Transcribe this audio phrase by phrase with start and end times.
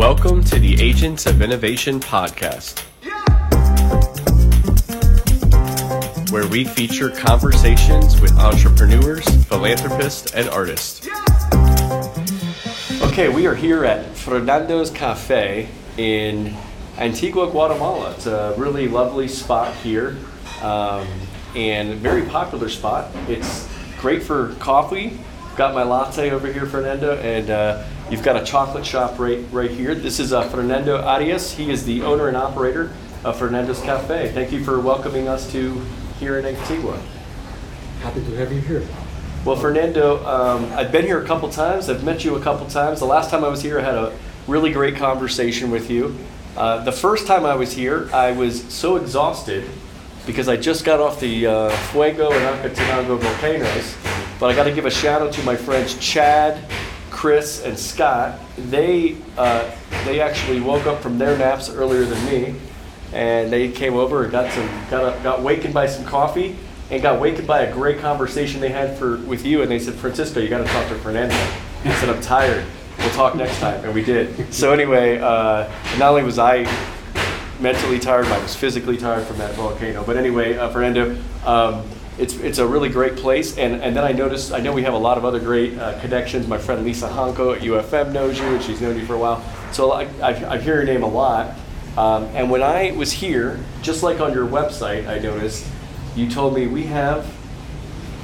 [0.00, 2.80] Welcome to the Agents of Innovation podcast,
[6.30, 11.06] where we feature conversations with entrepreneurs, philanthropists, and artists.
[13.02, 15.68] Okay, we are here at Fernando's Cafe
[15.98, 16.56] in
[16.96, 18.12] Antigua, Guatemala.
[18.12, 20.16] It's a really lovely spot here
[20.62, 21.06] um,
[21.54, 23.10] and very popular spot.
[23.28, 23.68] It's
[24.00, 25.20] great for coffee.
[25.56, 29.70] Got my latte over here, Fernando, and uh, you've got a chocolate shop right right
[29.70, 29.94] here.
[29.94, 31.52] This is uh, Fernando Arias.
[31.52, 32.92] He is the owner and operator
[33.24, 34.32] of Fernando's Cafe.
[34.32, 35.80] Thank you for welcoming us to
[36.18, 37.00] here in Antigua.
[38.00, 38.86] Happy to have you here.
[39.44, 41.88] Well, Fernando, um, I've been here a couple times.
[41.88, 42.98] I've met you a couple times.
[42.98, 44.12] The last time I was here, I had a
[44.46, 46.16] really great conversation with you.
[46.56, 49.64] Uh, the first time I was here, I was so exhausted
[50.26, 53.96] because I just got off the uh, Fuego and Acatenango volcanoes.
[54.38, 56.62] But I got to give a shout out to my friends Chad,
[57.20, 58.40] Chris, and Scott.
[58.56, 59.70] They uh,
[60.06, 62.54] they actually woke up from their naps earlier than me,
[63.12, 66.56] and they came over and got some got got wakened by some coffee
[66.90, 69.60] and got wakened by a great conversation they had for with you.
[69.60, 71.34] And they said, Francisco, you got to talk to Fernando.
[71.84, 72.64] I said, I'm tired.
[72.96, 74.54] We'll talk next time, and we did.
[74.54, 76.64] So anyway, uh, not only was I
[77.60, 80.04] mentally tired, I was physically tired from that volcano.
[80.04, 81.84] But anyway, uh, Fernando, um,
[82.20, 83.56] it's, it's a really great place.
[83.56, 85.98] And, and then I noticed, I know we have a lot of other great uh,
[86.00, 86.46] connections.
[86.46, 89.42] My friend Lisa Hanko at UFM knows you, and she's known you for a while.
[89.72, 91.56] So I, I, I hear your name a lot.
[91.96, 95.66] Um, and when I was here, just like on your website, I noticed
[96.14, 97.24] you told me we have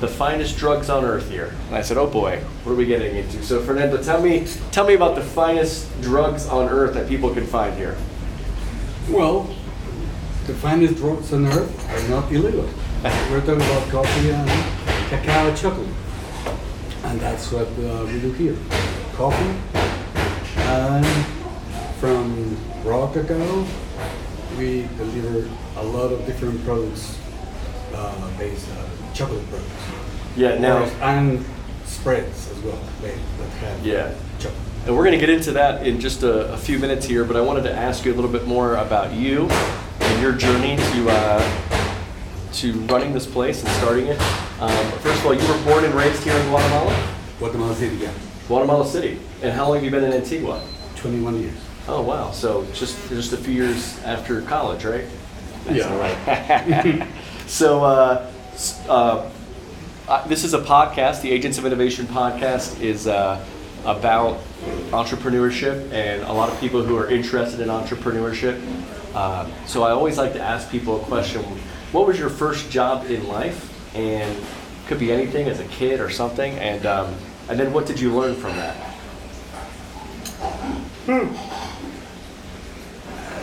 [0.00, 1.54] the finest drugs on earth here.
[1.68, 3.42] And I said, oh boy, what are we getting into?
[3.42, 7.46] So Fernando, tell me, tell me about the finest drugs on earth that people can
[7.46, 7.96] find here.
[9.08, 9.54] Well,
[10.46, 12.68] the finest drugs on earth are not illegal.
[13.30, 14.48] We're talking about coffee and
[15.10, 15.88] cacao chocolate.
[17.04, 18.56] And that's what uh, we do here.
[19.14, 19.56] Coffee
[20.56, 21.06] and
[22.00, 23.64] from raw cacao,
[24.58, 27.18] we deliver a lot of different products
[27.94, 29.70] uh, based on chocolate products.
[30.36, 31.44] Yeah, now, and
[31.84, 34.12] spreads as well that have Yeah.
[34.38, 34.54] chocolate.
[34.86, 37.36] and we're going to get into that in just a, a few minutes here, but
[37.36, 41.08] I wanted to ask you a little bit more about you and your journey to
[41.10, 41.62] uh,
[42.56, 44.20] to running this place and starting it.
[44.60, 48.12] Um, first of all, you were born and raised here in Guatemala, Guatemala City, yeah.
[48.48, 49.18] Guatemala City.
[49.42, 50.62] And how long have you been in Antigua?
[50.96, 51.54] 21 years.
[51.88, 52.32] Oh wow!
[52.32, 55.04] So just just a few years after college, right?
[55.70, 57.08] Yeah, right.
[57.46, 58.32] so uh,
[58.88, 59.30] uh,
[60.08, 61.20] uh, this is a podcast.
[61.22, 63.44] The Agents of Innovation podcast is uh,
[63.84, 64.40] about
[64.90, 68.60] entrepreneurship and a lot of people who are interested in entrepreneurship.
[69.14, 71.44] Uh, so I always like to ask people a question:
[71.92, 73.72] What was your first job in life?
[73.96, 74.36] And
[74.86, 76.52] could be anything as a kid or something.
[76.58, 77.14] And um,
[77.48, 78.74] and then what did you learn from that?
[81.06, 81.34] Hmm.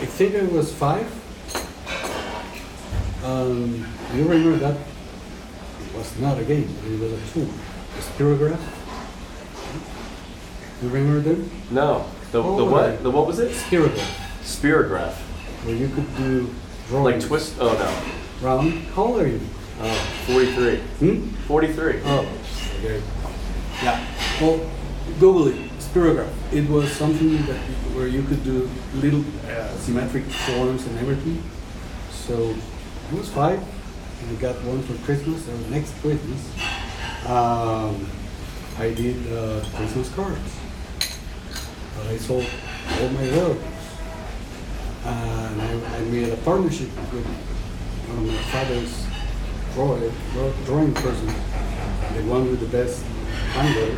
[0.02, 1.06] I think I was five.
[3.24, 4.76] Um, do you remember that?
[4.76, 7.48] It was not a game, it was a tool.
[7.96, 8.60] A spirograph.
[10.80, 11.50] Do you remember them?
[11.70, 12.04] No.
[12.32, 12.88] The, the Oh, what?
[12.90, 13.02] right.
[13.02, 13.52] The what was it?
[13.52, 15.14] Spirograph, Spirograph.
[15.64, 16.52] where you could do
[16.90, 17.54] Like twist?
[17.60, 18.23] Oh no.
[18.44, 18.72] Round.
[18.94, 19.40] How old are you?
[19.80, 19.94] Oh,
[20.26, 20.76] 43.
[20.76, 21.28] Hmm?
[21.48, 22.00] 43.
[22.04, 22.28] Oh,
[22.78, 23.02] okay.
[23.82, 24.04] Yeah.
[24.38, 24.70] Well,
[25.18, 25.56] Google it.
[25.78, 26.28] Spirograph.
[26.52, 27.56] It was something that
[27.96, 31.42] where you could do little uh, symmetric forms and everything.
[32.10, 32.54] So
[33.10, 33.60] I was five,
[34.20, 35.48] and I got one for Christmas.
[35.48, 36.44] Or next Christmas,
[37.26, 38.06] um,
[38.76, 40.56] I did uh, Christmas cards.
[42.10, 42.44] I sold
[43.00, 43.58] all my work.
[45.06, 47.53] and I, I made a partnership with
[48.10, 49.06] of my father's
[49.74, 50.12] drawing,
[50.64, 53.02] drawing person, the one with the best
[53.52, 53.96] handle,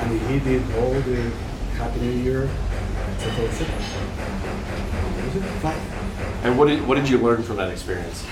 [0.00, 1.30] and he did all the
[1.76, 2.48] Happy New Year,
[3.14, 3.44] etc.
[3.48, 3.74] etc.
[5.26, 6.44] Was it five?
[6.44, 8.24] And what did, what did you learn from that experience?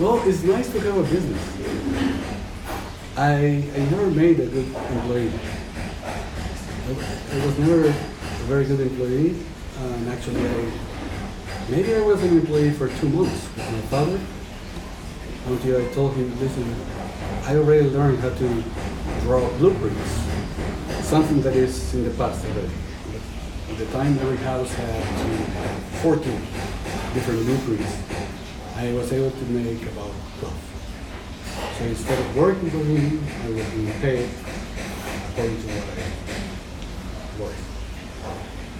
[0.00, 1.42] Well, it's nice to have a business.
[3.16, 5.32] I, I never made a good employee.
[6.86, 7.92] I, I was never a
[8.48, 9.36] very good employee,
[9.78, 10.70] and actually, I,
[11.68, 14.20] maybe I was an employee for two months with my father
[15.46, 16.74] until I told him, listen,
[17.44, 18.64] I already learned how to
[19.22, 20.10] draw blueprints,
[21.02, 22.70] something that is in the past already.
[23.70, 25.04] At the time, every house had
[26.02, 26.22] 14
[27.14, 27.98] different blueprints.
[28.76, 30.72] I was able to make about 12.
[31.78, 34.28] So instead of working for him, I was being paid
[35.30, 37.71] according to what I worked.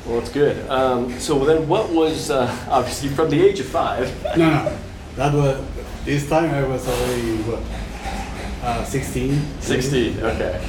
[0.06, 0.68] Well, it's good.
[0.68, 4.10] Um, so then, what was uh, obviously from the age of five?
[4.36, 4.78] No, no,
[5.16, 5.64] that was,
[6.04, 7.60] this time I was already, what,
[8.66, 9.60] uh, 16?
[9.60, 10.20] 16.
[10.20, 10.68] Okay.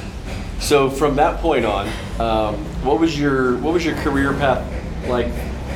[0.60, 1.88] So from that point on,
[2.20, 2.54] um,
[2.84, 4.62] what was your what was your career path
[5.08, 5.26] like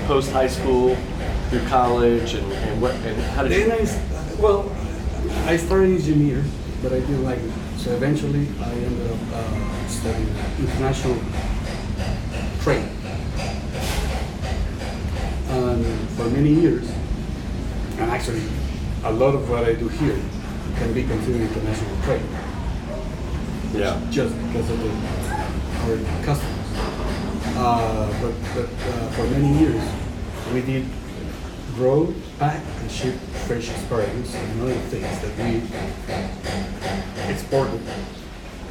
[0.06, 0.96] post high school
[1.50, 3.86] through college and, and what and how did Then you?
[3.86, 4.70] I, well,
[5.46, 6.44] I started engineer,
[6.82, 7.52] but I didn't like it.
[7.76, 10.28] So eventually, I ended up uh, studying
[10.60, 11.18] international
[12.60, 12.88] trade.
[15.68, 15.84] And
[16.16, 16.88] for many years,
[17.98, 18.42] and actually,
[19.04, 20.18] a lot of what I do here
[20.76, 22.22] can be considered international trade,
[23.74, 24.00] Yeah.
[24.10, 24.90] just because of the,
[25.84, 26.54] our customers.
[27.60, 29.82] Uh, but but uh, for many years,
[30.54, 30.86] we did
[31.74, 33.14] grow, pack, and ship
[33.46, 35.60] fresh asparagus and other things that we
[37.32, 37.80] exported.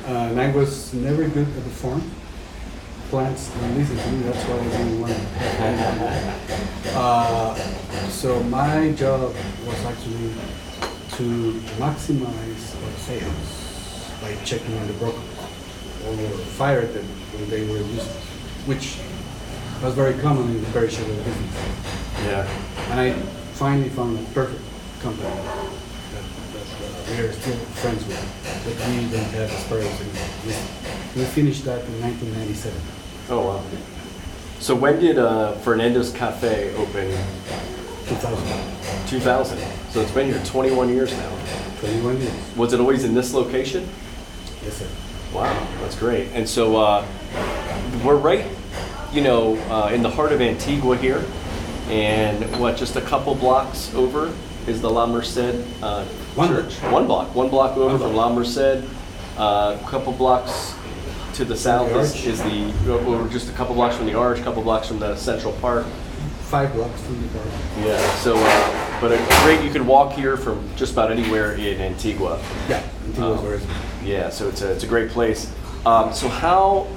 [0.07, 2.01] Uh, and I was never good at the farm.
[3.09, 6.97] Plants don't listen to me, that's why I didn't want to.
[6.97, 7.55] Uh,
[8.09, 9.33] so my job
[9.65, 10.33] was actually
[11.15, 15.23] to maximize our sales by checking on the brokers
[16.05, 16.17] or
[16.59, 18.23] fire them when they were useless,
[18.65, 18.99] which
[19.81, 21.55] was very common in the perishable business.
[22.25, 22.45] Yeah.
[22.89, 23.13] And I
[23.53, 24.61] finally found a perfect
[24.99, 28.19] company that, that uh, we are still friends with,
[28.65, 30.29] but we don't have asparagus anymore.
[31.15, 32.96] We, we finished that in 1997.
[33.29, 33.63] Oh wow.
[34.59, 37.11] So when did uh, Fernando's Cafe open?
[38.07, 39.07] 2000.
[39.07, 39.59] 2000.
[39.89, 41.37] So it's been here 21 years now.
[41.79, 42.55] 21 years.
[42.55, 43.87] Was it always in this location?
[44.63, 44.87] Yes, sir.
[45.33, 46.29] Wow, that's great.
[46.33, 47.05] And so uh,
[48.03, 48.45] we're right,
[49.11, 51.25] you know, uh, in the heart of Antigua here,
[51.89, 54.33] and what, just a couple blocks over
[54.67, 55.37] is the La Merced
[55.83, 56.75] uh, One church.
[56.91, 57.35] One block.
[57.35, 58.29] One block over One from block.
[58.29, 58.83] La Merced.
[59.37, 60.73] A couple blocks
[61.37, 62.25] to the south is, arch.
[62.25, 65.15] is the, or just a couple blocks from the arch, a couple blocks from the
[65.15, 65.85] Central Park.
[66.41, 67.47] Five blocks from the park.
[67.79, 68.15] Yeah.
[68.15, 69.63] So, uh, but a great.
[69.63, 72.41] You can walk here from just about anywhere in Antigua.
[72.67, 74.01] Yeah, until it was Oh.
[74.03, 75.53] Yeah, so it's a, it's a great place.
[75.85, 76.87] Um, so how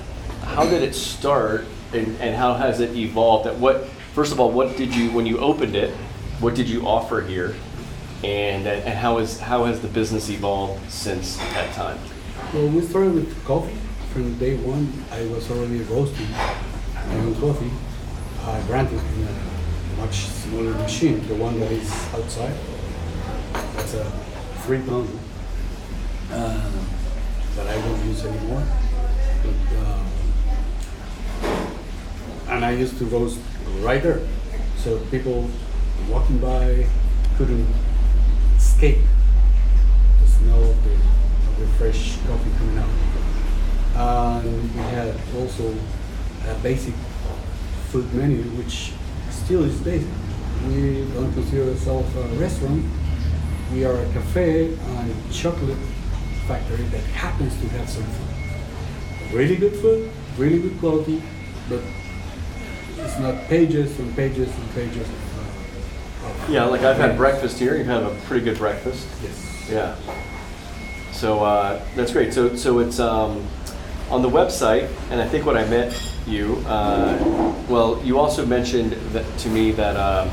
[0.43, 3.47] how did it start and, and how has it evolved?
[3.47, 5.93] At what first of all, what did you when you opened it?
[6.39, 7.57] What did you offer here?
[8.25, 11.99] And and how is how has the business evolved since that time?
[12.55, 13.77] Well, we started with coffee.
[14.13, 17.71] From day one, I was already roasting my own coffee.
[18.43, 22.57] I granted in a much smaller machine, the one that is outside.
[23.77, 24.05] That's a
[24.63, 25.09] three pound
[26.33, 26.71] uh,
[27.55, 28.65] that I don't use anymore.
[29.45, 30.05] But, uh,
[32.49, 33.39] and I used to roast
[33.79, 34.27] right there,
[34.79, 35.49] so people
[36.09, 36.85] walking by
[37.39, 37.69] couldn't
[38.57, 38.99] escape
[40.21, 43.20] the smell of the, of the fresh coffee coming out.
[44.01, 45.75] And we had also
[46.49, 46.95] a basic
[47.91, 48.93] food menu, which
[49.31, 50.09] still is basic.
[50.69, 52.85] We don't consider ourselves a restaurant.
[53.75, 55.77] We are a cafe and chocolate
[56.47, 59.37] factory that happens to have some food.
[59.37, 61.23] Really good food, really good quality,
[61.69, 61.81] but
[62.97, 65.39] it's not pages and pages and pages of.
[66.25, 67.77] Uh, Yeah, like I've had breakfast here.
[67.77, 69.07] You've had a pretty good breakfast.
[69.23, 69.69] Yes.
[69.71, 69.97] Yeah.
[71.13, 72.33] So uh, that's great.
[72.33, 73.47] So so it's um,
[74.11, 75.97] on the website, and I think when I met
[76.27, 80.31] you, uh, well, you also mentioned that, to me that um,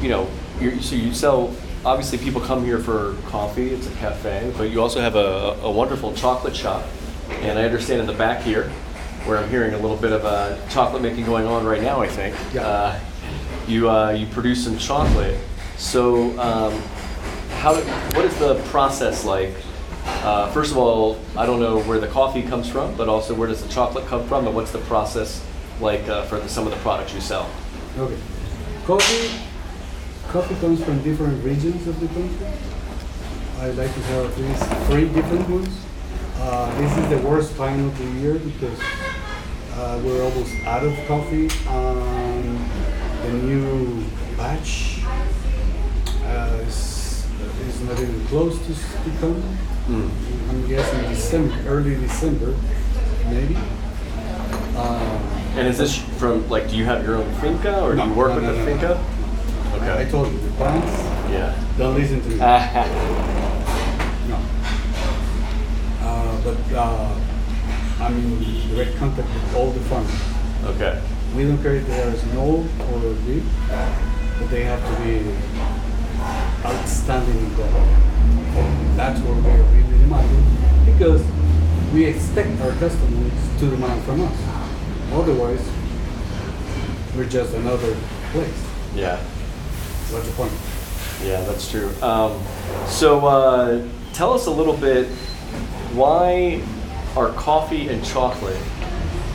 [0.00, 0.28] you know,
[0.60, 1.54] you so you sell.
[1.84, 3.70] Obviously, people come here for coffee.
[3.70, 6.84] It's a cafe, but you also have a, a wonderful chocolate shop.
[7.30, 8.64] And I understand in the back here,
[9.24, 12.00] where I'm hearing a little bit of uh, chocolate making going on right now.
[12.00, 12.36] I think.
[12.52, 12.66] Yeah.
[12.66, 13.00] Uh,
[13.66, 15.38] you uh, you produce some chocolate.
[15.76, 16.72] So um,
[17.58, 17.74] how
[18.14, 19.54] what is the process like?
[20.24, 23.48] Uh, first of all, I don't know where the coffee comes from, but also where
[23.48, 25.44] does the chocolate come from, and what's the process
[25.80, 27.48] like uh, for the, some of the products you sell?
[27.96, 28.18] Okay.
[28.84, 29.30] Coffee,
[30.28, 32.46] coffee comes from different regions of the country.
[33.60, 35.84] I like to have at least three different ones.
[36.36, 38.78] Uh, this is the worst time of the year because
[39.74, 41.48] uh, we're almost out of coffee.
[41.68, 42.70] Um,
[43.22, 44.04] the new
[44.36, 45.00] batch
[46.24, 47.26] uh, is,
[47.66, 48.74] is not even close to,
[49.20, 49.42] to.
[49.88, 50.10] Mm.
[50.50, 52.54] I'm guessing December, early December,
[53.30, 53.56] maybe.
[54.76, 55.20] Um,
[55.56, 56.68] And is this from like?
[56.68, 58.58] Do you have your own finca, or do No, you work no, with no, the
[58.58, 59.00] no, finca?
[59.72, 60.10] I Okay.
[60.10, 60.86] told you, the plants
[61.32, 61.54] Yeah.
[61.78, 62.36] don't listen to me.
[64.28, 64.36] No.
[66.04, 67.14] Uh, but uh,
[68.00, 70.20] I'm in direct contact with all the farmers.
[70.66, 71.00] okay.
[71.34, 73.42] We don't care if they are small or big,
[74.38, 75.32] but they have to be
[76.64, 78.07] outstanding in quality.
[78.98, 81.24] That's what we are really demanding because
[81.94, 84.36] we expect our customers to demand from us.
[85.12, 85.64] Otherwise,
[87.14, 87.96] we're just another
[88.32, 88.66] place.
[88.96, 89.18] Yeah.
[90.10, 90.50] What's the point?
[91.22, 91.94] Yeah, that's true.
[92.02, 92.42] Um,
[92.88, 95.06] so uh, tell us a little bit
[95.94, 96.60] why
[97.16, 98.60] are coffee and chocolate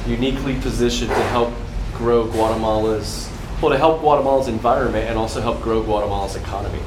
[0.06, 1.54] uniquely positioned to help
[1.94, 3.30] grow Guatemala's,
[3.62, 6.82] well, to help Guatemala's environment and also help grow Guatemala's economy?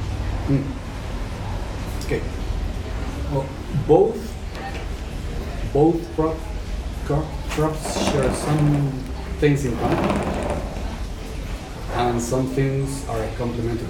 [2.04, 2.20] Okay.
[3.30, 3.44] Well,
[3.86, 4.16] both
[5.72, 6.36] both crop,
[7.04, 8.90] crop, crops share some
[9.40, 9.98] things in common,
[11.94, 13.86] and some things are complementary.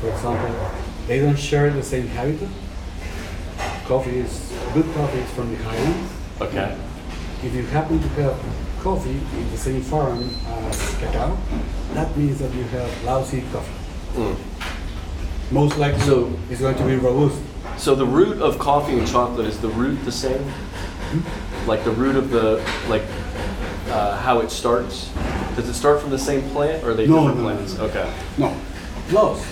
[0.00, 0.70] For example,
[1.06, 2.48] they don't share the same habitat.
[3.86, 6.12] Coffee is good coffee is from the highlands.
[6.40, 6.76] Okay.
[7.44, 8.36] If you happen to have
[8.82, 10.30] coffee in the same farm
[10.68, 11.36] as cacao,
[11.92, 13.72] that means that you have lousy coffee.
[14.14, 14.36] Mm.
[15.52, 17.38] Most likely, So- it's going to be robust.
[17.78, 20.44] So the root of coffee and chocolate is the root the same?
[21.66, 23.02] Like the root of the like
[23.88, 25.10] uh, how it starts?
[25.54, 27.74] Does it start from the same plant or are they No, different no, no, plants?
[27.78, 27.84] no.
[27.84, 28.12] Okay.
[28.38, 28.56] No.
[29.08, 29.46] Plus,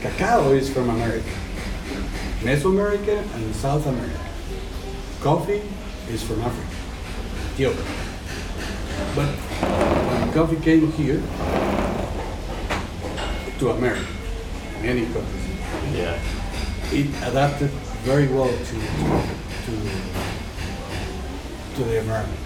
[0.00, 1.28] cacao is from America,
[2.40, 4.20] Mesoamerica and South America.
[5.20, 5.62] Coffee
[6.08, 6.68] is from Africa,
[7.52, 7.84] Ethiopia.
[9.16, 11.20] But when coffee came here
[13.58, 14.06] to America,
[14.80, 15.46] many countries,
[15.92, 16.18] Yeah.
[16.92, 17.70] It adapted
[18.02, 18.74] very well to,
[19.64, 19.72] to,
[21.76, 22.40] to the environment.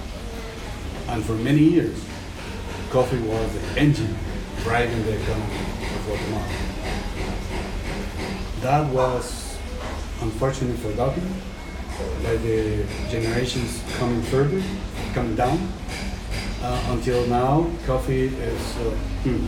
[1.09, 2.05] And for many years,
[2.91, 4.15] coffee was the engine
[4.63, 5.55] driving the economy
[5.95, 6.49] of Guatemala.
[8.61, 9.57] That was
[10.21, 11.27] unfortunately forgotten
[12.23, 14.63] by the generations coming further,
[15.15, 15.73] coming down.
[16.63, 18.91] Uh, until now, coffee is, uh,
[19.25, 19.45] hmm,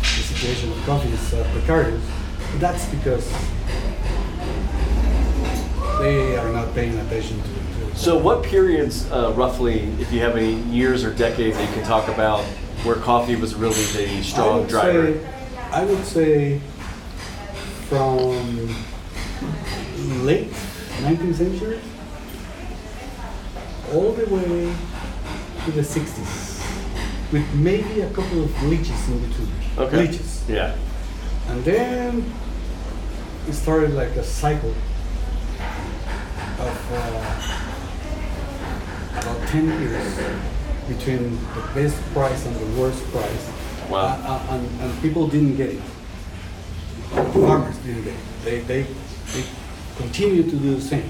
[0.00, 2.02] the situation of coffee is uh, precarious.
[2.58, 3.32] That's because
[5.98, 7.96] they are not paying attention to it.
[7.96, 11.84] So what periods uh, roughly, if you have any years or decades that you can
[11.84, 12.44] talk about
[12.84, 15.14] where coffee was really the I strong would driver?
[15.14, 15.26] Say,
[15.72, 16.60] I would say
[17.88, 18.68] from
[20.26, 20.50] late
[21.02, 21.80] 19th century
[23.92, 24.74] all the way
[25.64, 29.52] to the 60s, with maybe a couple of leeches in between.
[29.78, 30.06] Okay.
[30.06, 30.44] Leeches.
[30.48, 30.76] Yeah.
[31.48, 32.32] And then
[33.48, 34.74] it started like a cycle
[36.58, 36.96] of uh,
[39.20, 40.18] about 10 years
[40.88, 43.52] between the best price and the worst price.
[43.90, 44.06] Wow.
[44.06, 45.80] Uh, uh, and, and people didn't get it.
[47.10, 48.20] Farmers didn't get it.
[48.44, 49.44] They, they, they
[49.96, 51.08] continue to do the same.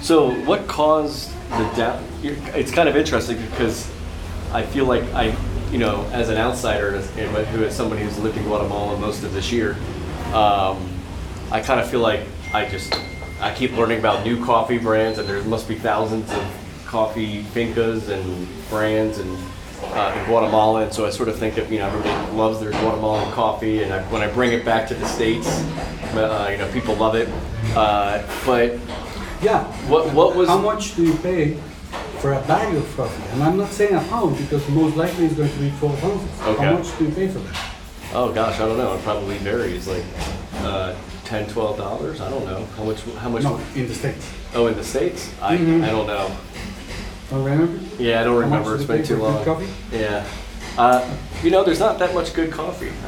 [0.00, 3.88] So what caused the you're- It's kind of interesting because
[4.52, 5.34] I feel like I,
[5.70, 9.22] you know, as an outsider as- and who is somebody who's lived in Guatemala most
[9.22, 9.76] of this year,
[10.34, 10.88] um,
[11.50, 12.20] I kind of feel like
[12.52, 12.94] I just
[13.42, 18.08] I keep learning about new coffee brands and there must be thousands of coffee fincas
[18.08, 19.36] and brands and
[19.82, 22.70] uh, in Guatemala, and so I sort of think that you know everybody loves their
[22.70, 25.48] Guatemalan coffee, and I, when I bring it back to the states,
[26.14, 27.28] uh, you know people love it.
[27.74, 28.78] Uh, but
[29.42, 29.64] Yeah.
[29.88, 31.56] What- what was- How much do you pay
[32.20, 33.22] for a bag of coffee?
[33.32, 36.22] And I'm not saying a pound because most likely it's going to be four pounds.
[36.46, 36.64] Okay.
[36.64, 37.56] How much do you pay for that?
[38.14, 38.94] Oh gosh, I don't know.
[38.94, 40.04] It probably varies, like
[41.32, 42.20] uh, 10 12 dollars.
[42.20, 43.00] I don't know how much.
[43.18, 43.42] How much?
[43.42, 44.30] No, in the States.
[44.54, 45.82] Oh, in the states, I Mhm.
[45.84, 46.30] I don't know.
[47.30, 47.78] Don't remember?
[47.98, 48.74] Yeah, I don't How much remember.
[48.74, 49.44] It's do been pay too for good long.
[49.44, 49.68] coffee?
[49.92, 50.24] Yeah.
[50.76, 51.00] Uh,
[51.42, 52.92] you know, there's not that much good coffee.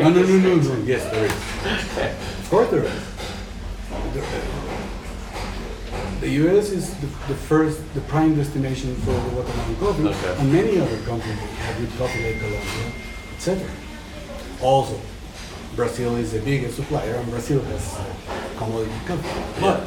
[0.00, 0.84] No, no, no, no, no.
[0.84, 1.32] Yes, there is.
[1.32, 2.92] Of course there is.
[4.14, 4.22] The,
[6.20, 6.70] the U.S.
[6.70, 10.40] is the, the first, the prime destination for the Guatemalan coffee, Okay.
[10.40, 12.92] and many other countries have good coffee like Colombia,
[13.36, 13.68] etc.
[14.62, 14.98] Also,
[15.76, 18.04] Brazil is the biggest supplier, and Brazil has uh,
[18.56, 19.86] commodity coffee, but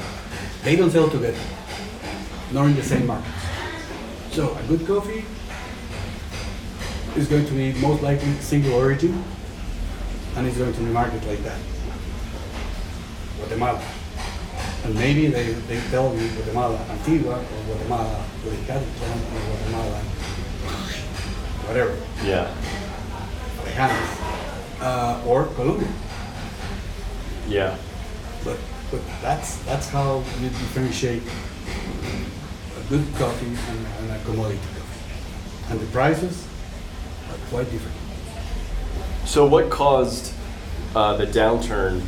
[0.64, 1.40] they don't sell together,
[2.54, 3.34] nor in the same markets.
[4.32, 5.26] So a good coffee
[7.18, 9.24] is going to be most likely single origin,
[10.36, 11.60] and it's going to be marketed like that.
[13.38, 13.82] Guatemala.
[14.86, 20.02] And maybe they, they tell you Guatemala Antigua or Guatemala Huaycatán or Guatemala
[21.70, 22.50] whatever, yeah.
[23.64, 24.39] Lejanas,
[24.82, 25.88] uh, or Colombia.
[27.48, 27.78] Yeah.
[28.44, 28.58] But,
[28.92, 31.24] but that's, that's how you differentiate
[32.78, 33.58] a good coffee and,
[34.00, 35.72] and a commodity coffee.
[35.72, 36.48] And the prices
[37.30, 37.96] are quite different.
[39.26, 40.34] So what caused
[40.96, 42.02] uh, the downturn?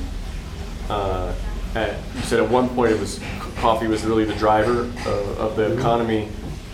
[0.90, 1.34] Uh,
[1.76, 3.20] at, you said at one point it was
[3.58, 5.78] coffee was really the driver uh, of the Mhm.
[5.80, 6.28] economy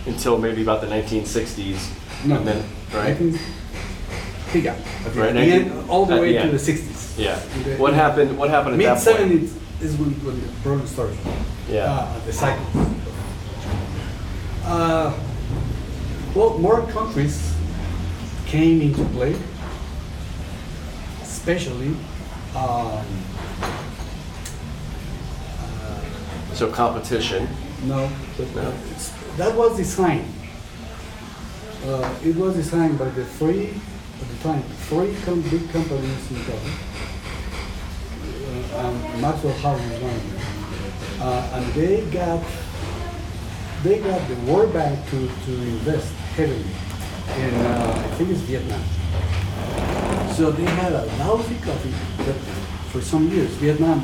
[0.06, 1.90] until maybe about the 1960s,
[2.24, 2.64] No, and then
[2.94, 3.16] right.
[4.54, 4.72] Yeah,
[5.04, 6.52] at the Right, end, 19 all the at way the to end.
[6.52, 7.18] the 60s.
[7.18, 7.38] Yeah.
[7.64, 8.38] The- What happened?
[8.38, 9.18] What happened at Mid that point?
[9.42, 9.52] 70s
[9.82, 11.18] is when, when the problem started.
[11.70, 11.84] Yeah.
[11.84, 12.64] Uh, the cycle.
[14.64, 15.12] Uh,
[16.34, 17.54] well, more countries
[18.46, 19.34] came into play,
[21.22, 21.88] especially
[22.56, 23.04] um,
[25.60, 27.48] uh, So competition.
[27.84, 28.62] No, but No.
[28.90, 30.24] it's- that was designed.
[31.86, 33.70] Uh, it was designed by the three,
[34.20, 36.36] at the time, three com- big companies in.
[36.36, 36.58] Uh,
[38.78, 40.38] and Maxwell House was one of them.
[41.20, 42.42] Uh, and they got,
[43.82, 46.64] they got the World Bank to, to invest heavily
[47.36, 48.82] in, uh, I think it's Vietnam.
[50.34, 52.36] So they had a lousy coffee, but
[52.92, 54.00] for some years, Vietnam,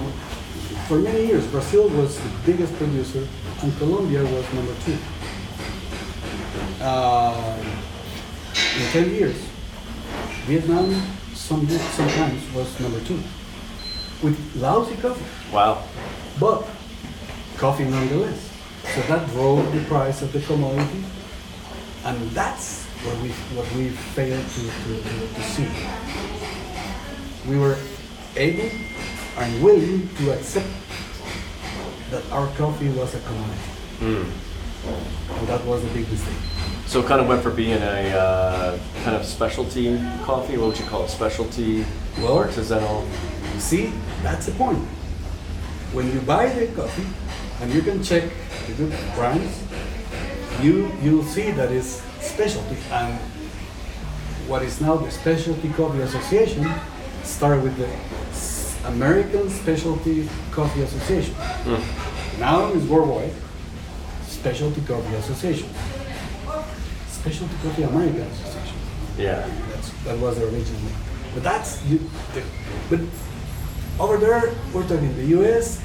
[0.88, 3.26] for many years, Brazil was the biggest producer
[3.62, 4.98] and Colombia was number two.
[6.80, 7.56] Uh,
[8.76, 9.36] in 10 years,
[10.46, 10.90] Vietnam
[11.34, 13.20] some, sometimes was number two
[14.22, 15.82] with lousy coffee, Wow.
[16.40, 16.66] but
[17.56, 18.50] coffee nonetheless.
[18.94, 21.04] So that drove the price of the commodity,
[22.04, 25.68] and that's what we what we failed to, to, to, to see.
[27.48, 27.76] We were
[28.36, 28.70] able
[29.38, 30.68] and willing to accept
[32.10, 33.70] that our coffee was a commodity,
[34.00, 34.30] Mm.
[34.86, 36.34] And that was a big mistake.
[36.86, 40.56] So it kind of went for being a uh, kind of specialty coffee.
[40.58, 41.10] What would you call it?
[41.10, 41.84] Specialty,
[42.20, 43.06] Well- artisanal.
[43.58, 44.78] See, that's the point.
[45.92, 47.06] When you buy the coffee,
[47.60, 48.24] and you can check
[48.66, 49.62] the good brands,
[50.60, 52.76] you you'll see that it's specialty.
[52.90, 53.18] And
[54.48, 56.68] what is now the Specialty Coffee Association
[57.22, 57.88] started with the
[58.88, 61.34] American Specialty Coffee Association.
[62.38, 63.32] Now it's worldwide
[64.44, 65.68] Specialty Coffee Association.
[67.08, 68.76] Specialty Coffee American Association.
[69.16, 69.48] Yeah.
[69.70, 70.92] That's, that was the original name.
[71.32, 71.98] But that's you,
[72.34, 72.42] the,
[72.90, 73.00] but
[73.98, 75.82] over there we're talking the U.S.,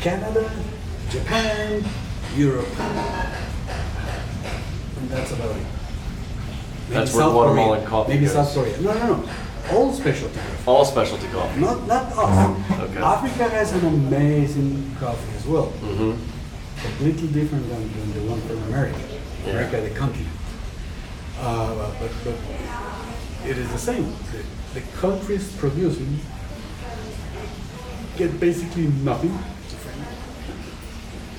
[0.00, 0.50] Canada,
[1.10, 1.84] Japan,
[2.34, 2.66] Europe,
[4.96, 5.56] and that's about it.
[6.88, 7.88] Maybe That's where South Guatemalan Korea.
[7.90, 8.32] coffee Maybe goes.
[8.34, 8.80] South Korea.
[8.80, 9.28] No, no, no.
[9.70, 10.64] All specialty coffee.
[10.66, 11.60] All specialty coffee.
[11.60, 12.80] Not not us.
[12.80, 12.98] Okay.
[13.02, 15.66] Africa has an amazing coffee as well.
[15.66, 16.14] hmm
[16.82, 18.98] Completely different than, than the one from America.
[19.44, 19.50] Yeah.
[19.50, 20.36] America, the continent.
[21.38, 22.34] Uh, but, but
[23.48, 24.12] it is the same.
[24.32, 26.18] The, the countries producing
[28.16, 29.36] get basically nothing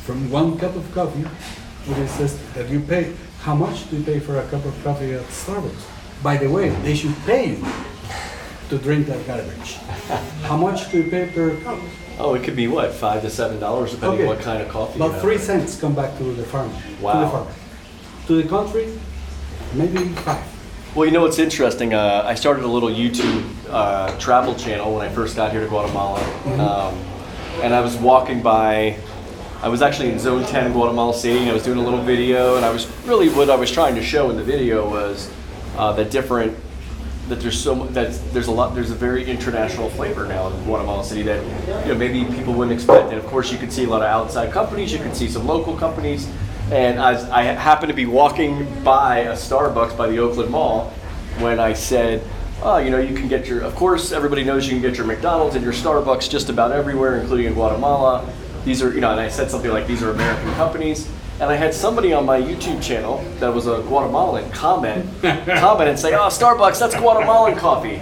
[0.03, 1.21] from one cup of coffee.
[1.21, 3.13] What it says that you pay.
[3.39, 5.83] How much do you pay for a cup of coffee at Starbucks?
[6.23, 7.65] By the way, they should pay you
[8.69, 9.73] to drink that garbage.
[10.43, 11.79] How much do you pay per cup?
[12.19, 14.29] Oh, it could be what five to seven dollars depending Okay.
[14.29, 14.97] on what kind of coffee.
[14.99, 15.21] you About have.
[15.21, 16.73] three cents come back to the farmer.
[16.73, 17.29] To the Wow.
[17.29, 17.51] farmer.
[18.27, 18.87] To the country,
[19.73, 20.43] maybe five.
[20.95, 21.93] Well, you know what's interesting?
[21.93, 25.67] Uh, I started a little YouTube uh, travel channel when I first got here to
[25.67, 26.19] Guatemala,
[26.59, 26.93] um,
[27.63, 28.95] and I was walking by.
[29.63, 32.57] I was actually in Zone 10 Guatemala City, and I was doing a little video,
[32.57, 35.31] and I was really what I was trying to show in the video was
[35.77, 36.55] uh, that different
[37.29, 41.03] that there's so that there's a lot there's a very international flavor now in Guatemala
[41.03, 41.41] City that
[41.85, 43.09] you know maybe people wouldn't expect.
[43.09, 45.47] And of course, you could see a lot of outside companies, you could see some
[45.47, 46.29] local companies,
[46.71, 50.89] and I, I happened to be walking by a Starbucks by the Oakland Mall
[51.39, 52.23] when I said.
[52.65, 53.59] Oh, you know, you can get your.
[53.59, 57.19] Of course, everybody knows you can get your McDonald's and your Starbucks just about everywhere,
[57.19, 58.25] including in Guatemala.
[58.63, 61.09] These are, you know, and I said something like, "These are American companies."
[61.43, 65.99] And I had somebody on my YouTube channel that was a Guatemalan comment, comment and
[65.99, 68.01] say, "Oh, Starbucks, that's Guatemalan coffee."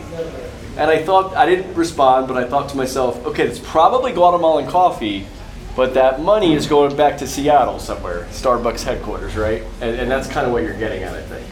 [0.78, 4.68] And I thought I didn't respond, but I thought to myself, "Okay, it's probably Guatemalan
[4.70, 5.26] coffee,
[5.76, 10.28] but that money is going back to Seattle somewhere, Starbucks headquarters, right?" And, and that's
[10.28, 11.48] kind of what you're getting at, I think.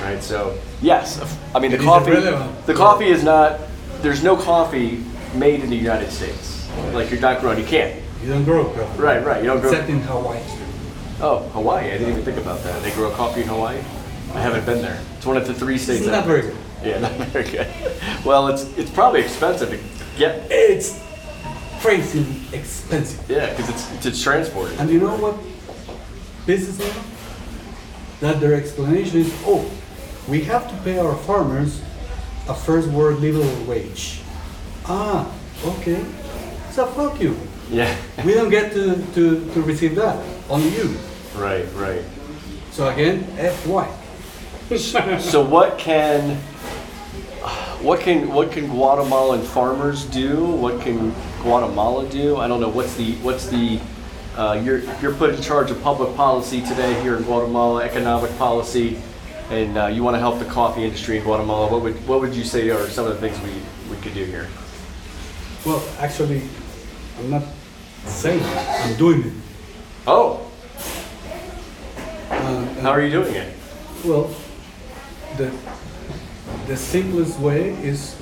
[0.00, 0.22] Right.
[0.22, 1.20] So yes,
[1.54, 2.12] I mean the It is coffee.
[2.64, 3.60] The coffee is not.
[4.00, 6.66] There's no coffee made in the United States.
[6.94, 7.58] Like you're not growing.
[7.58, 8.02] You can't.
[8.22, 9.02] You don't grow coffee.
[9.02, 9.22] Right.
[9.22, 9.42] Right.
[9.42, 9.70] You don't grow.
[9.70, 10.40] Except in Hawaii.
[11.20, 11.86] Oh, Hawaii.
[11.86, 12.82] I didn't even think about that.
[12.82, 13.78] They grow coffee in Hawaii?
[14.34, 15.00] I haven't been there.
[15.16, 16.02] It's one of the three states.
[16.02, 16.56] It's not very good.
[16.84, 17.66] Yeah, not very good.
[18.24, 19.78] Well, it's it's probably expensive to
[20.18, 20.46] get.
[20.50, 21.02] It's
[21.80, 23.30] crazy expensive.
[23.30, 24.78] Yeah, because it's it's transported.
[24.78, 27.12] And you know what off?
[28.20, 29.70] That their explanation is, oh,
[30.28, 31.80] we have to pay our farmers
[32.48, 34.20] a first world living wage.
[34.86, 35.30] Ah,
[35.64, 36.04] okay.
[36.70, 37.36] So fuck you.
[37.70, 37.96] Yeah.
[38.24, 40.24] We don't get to, to, to receive that.
[40.48, 40.96] Only you.
[41.34, 41.66] right.
[41.74, 42.02] Right.
[42.70, 43.92] So again, FY.
[45.20, 46.36] So what can
[47.82, 50.44] what can what can Guatemalan farmers do?
[50.44, 52.36] What can Guatemala do?
[52.38, 52.68] I don't know.
[52.68, 53.80] What's the what's the
[54.36, 59.00] uh, you're you're put in charge of public policy today here in Guatemala, economic policy,
[59.50, 61.70] and uh, you want to help the coffee industry in Guatemala.
[61.70, 64.24] What would what would you say are some of the things we, we could do
[64.24, 64.48] here?
[65.64, 66.42] Well, actually,
[67.18, 67.44] I'm not
[68.06, 68.42] it.
[68.42, 69.32] I'm doing it.
[70.06, 70.40] Oh,
[72.30, 73.52] Uh, how are you doing it?
[74.04, 74.30] Well,
[75.36, 75.50] the
[76.66, 78.14] the simplest way is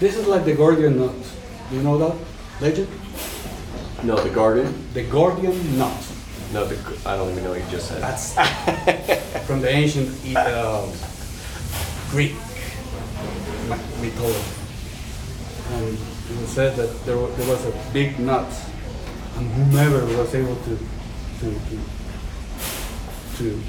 [0.00, 1.14] this is like the Gordian knot.
[1.70, 2.16] Do you know that
[2.60, 2.88] legend?
[4.02, 4.72] No, the garden.
[4.94, 5.92] The Gordian knot.
[6.52, 6.74] No, the,
[7.06, 8.02] I don't even know what you just said.
[8.02, 8.34] That's
[9.46, 10.90] from the ancient um,
[12.10, 12.34] Greek
[13.68, 14.50] my- mythology.
[15.74, 15.98] And
[16.30, 18.46] it was said that there, wa- there was a big nut,
[19.36, 20.78] and whomever was able to
[21.40, 21.78] to to,
[23.38, 23.62] to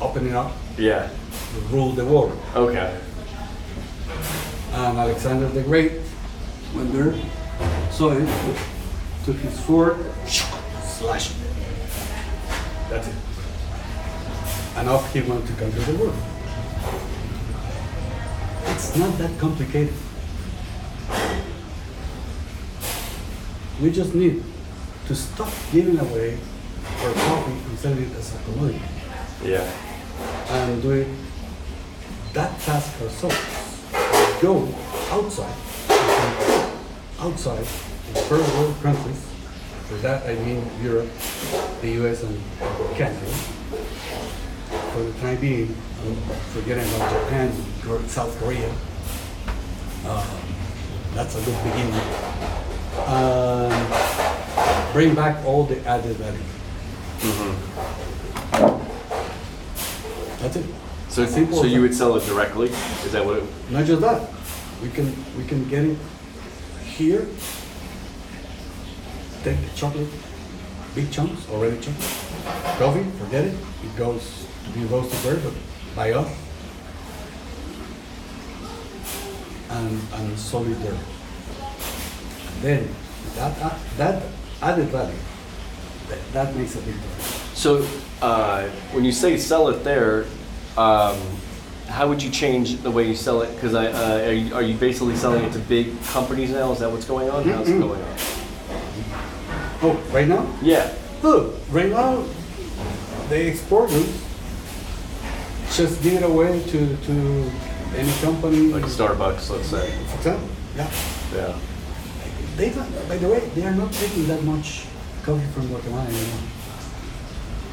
[0.00, 1.08] open it up Yeah.
[1.70, 2.36] ruled the world.
[2.54, 2.98] Okay.
[4.72, 5.92] And Alexander the Great
[6.74, 7.14] went there,
[7.92, 8.28] saw it,
[9.24, 9.96] took his sword,
[10.82, 11.36] slashed it.
[12.90, 13.14] That's it.
[14.76, 16.16] And off he went to conquer the world.
[18.72, 19.92] It's not that complicated.
[23.80, 24.42] We just need
[25.06, 26.38] to stop giving away
[27.02, 28.80] our coffee and selling it as a commodity
[29.44, 29.68] Yeah.
[30.48, 31.06] and do
[32.32, 33.36] that task ourselves.
[34.40, 34.68] Go
[35.10, 35.54] outside,
[37.20, 37.58] outside
[38.08, 39.20] in first world countries.
[39.88, 41.08] For that I mean Europe,
[41.82, 42.40] the US, and
[42.96, 43.26] Canada.
[44.92, 45.74] For the time being,
[46.52, 48.70] forgetting about Japan, Kor- South Korea.
[50.04, 50.26] Uh,
[51.14, 51.92] that's a good beginning.
[53.06, 56.38] And bring back all the added value.
[60.40, 60.66] That's it.
[61.08, 62.68] So, so you would sell it directly?
[62.68, 63.44] Is that what it?
[63.70, 64.28] Not just that,
[64.82, 65.96] we can, we can get it
[66.84, 67.26] here,
[69.44, 70.08] take the chocolate,
[70.94, 72.10] big chunks, already chocolate.
[72.78, 75.52] Coffee, forget it, it goes to be roasted there, but
[75.96, 76.28] us.
[79.70, 80.98] And, and sold it there.
[82.60, 82.88] Then,
[83.36, 84.22] that, uh, that
[84.62, 85.14] added value,
[86.08, 87.58] that, that makes a big difference.
[87.58, 87.86] So,
[88.22, 90.26] uh, when you say sell it there,
[90.76, 91.18] um,
[91.88, 93.54] how would you change the way you sell it?
[93.54, 96.72] Because I, uh, are, you, are you basically selling it to big companies now?
[96.72, 97.44] Is that what's going on?
[97.44, 98.16] How's it going on?
[99.82, 100.46] Oh, right now?
[100.62, 100.94] Yeah.
[101.22, 102.24] Look, right now,
[103.28, 104.23] they export exporters
[105.74, 107.50] just give it away to, to
[107.96, 108.68] any company.
[108.72, 109.90] Like Starbucks, let's say.
[110.06, 110.90] For example, yeah.
[111.34, 111.58] Yeah.
[112.56, 114.86] They don't, by the way, they are not taking that much
[115.24, 116.48] coffee from Guatemala anymore.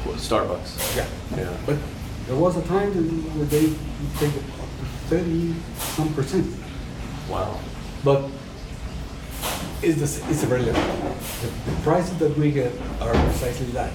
[0.04, 0.96] What, Starbucks.
[0.96, 1.06] Yeah.
[1.36, 1.56] Yeah.
[1.64, 1.78] But
[2.26, 3.78] there was a time when they would
[4.18, 6.46] take up to thirty some percent.
[7.30, 7.60] Wow.
[8.02, 8.28] But
[9.80, 10.74] it's the, it's irrelevant.
[10.74, 13.92] The, the prices that we get are precisely that.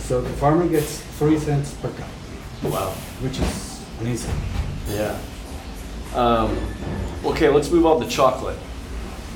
[0.00, 2.08] So the farmer gets three cents per cup.
[2.62, 2.90] Wow.
[3.20, 4.34] which is amazing.
[4.88, 5.18] Yeah.
[6.14, 6.56] Um,
[7.24, 8.58] okay, let's move on to chocolate.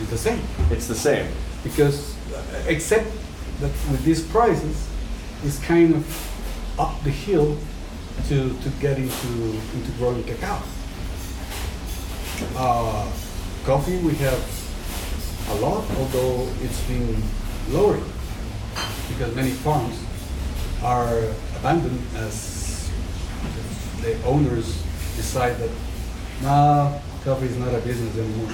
[0.00, 1.30] It's the same It's the same.
[1.64, 3.06] because, uh, except
[3.60, 4.88] that with these prices,
[5.44, 6.04] it's kind of
[6.78, 7.56] up the hill
[8.28, 9.28] to, to get into
[9.74, 10.62] into growing cacao.
[12.56, 13.10] Uh,
[13.64, 14.40] coffee we have
[15.50, 17.22] a lot, although it's been
[17.70, 18.04] lowering
[19.08, 19.96] because many farms
[20.82, 21.22] are
[21.58, 22.34] abandoned as
[24.06, 24.66] the owners
[25.16, 25.70] decide that
[26.40, 28.52] nah, coffee is not a business anymore.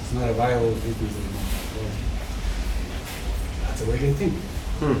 [0.00, 1.42] It's not a viable business anymore.
[1.76, 1.92] Well,
[3.62, 4.34] that's the way they think.
[4.84, 5.00] Hmm.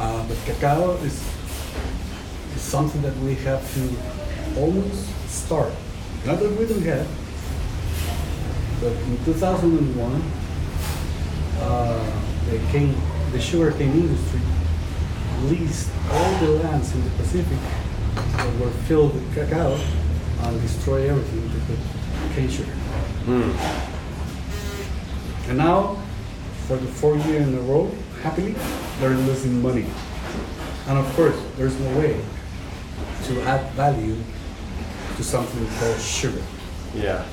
[0.00, 1.22] Uh, but cacao is,
[2.56, 5.72] is something that we have to almost start.
[6.26, 7.06] Not that we don't have,
[8.80, 10.22] but in 2001,
[11.60, 12.96] uh, the, cane,
[13.30, 14.40] the sugar cane industry
[15.44, 17.58] leased all the lands in the Pacific
[18.40, 19.78] that were filled with cacao
[20.40, 21.78] and destroy everything to put
[22.34, 22.72] cane sugar.
[23.26, 23.50] Hmm.
[25.50, 26.02] And now,
[26.66, 27.90] for the fourth year in a row,
[28.22, 28.54] happily,
[28.98, 29.86] they're losing money.
[30.88, 32.20] And of course, there's no way
[33.24, 34.16] to add value
[35.16, 36.42] to something called sugar.
[36.94, 37.26] Yeah.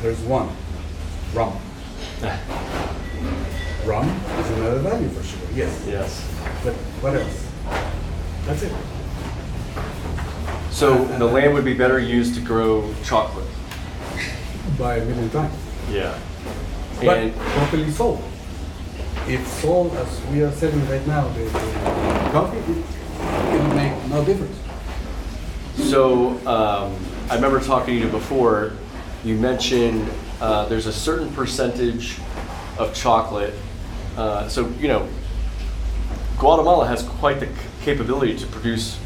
[0.00, 0.48] There's one,
[1.34, 1.58] rum.
[3.84, 5.84] Rum is another value for sugar, yes.
[5.86, 6.26] yes.
[6.64, 6.72] But
[7.02, 7.46] what else?
[8.46, 8.72] That's it.
[10.74, 13.46] So the land would be better used to grow chocolate.
[14.76, 15.54] By a million times.
[15.88, 16.18] Yeah.
[16.96, 18.20] But And properly sold.
[19.28, 22.66] If sold as we are selling right now, the, the coffee, it,
[23.52, 24.58] will make no difference.
[25.76, 26.96] so um,
[27.30, 28.72] I remember talking to you before.
[29.22, 30.10] You mentioned
[30.40, 32.18] uh, there's a certain percentage
[32.78, 33.54] of chocolate.
[34.16, 35.08] Uh, so you know,
[36.40, 38.98] Guatemala has quite the c- capability to produce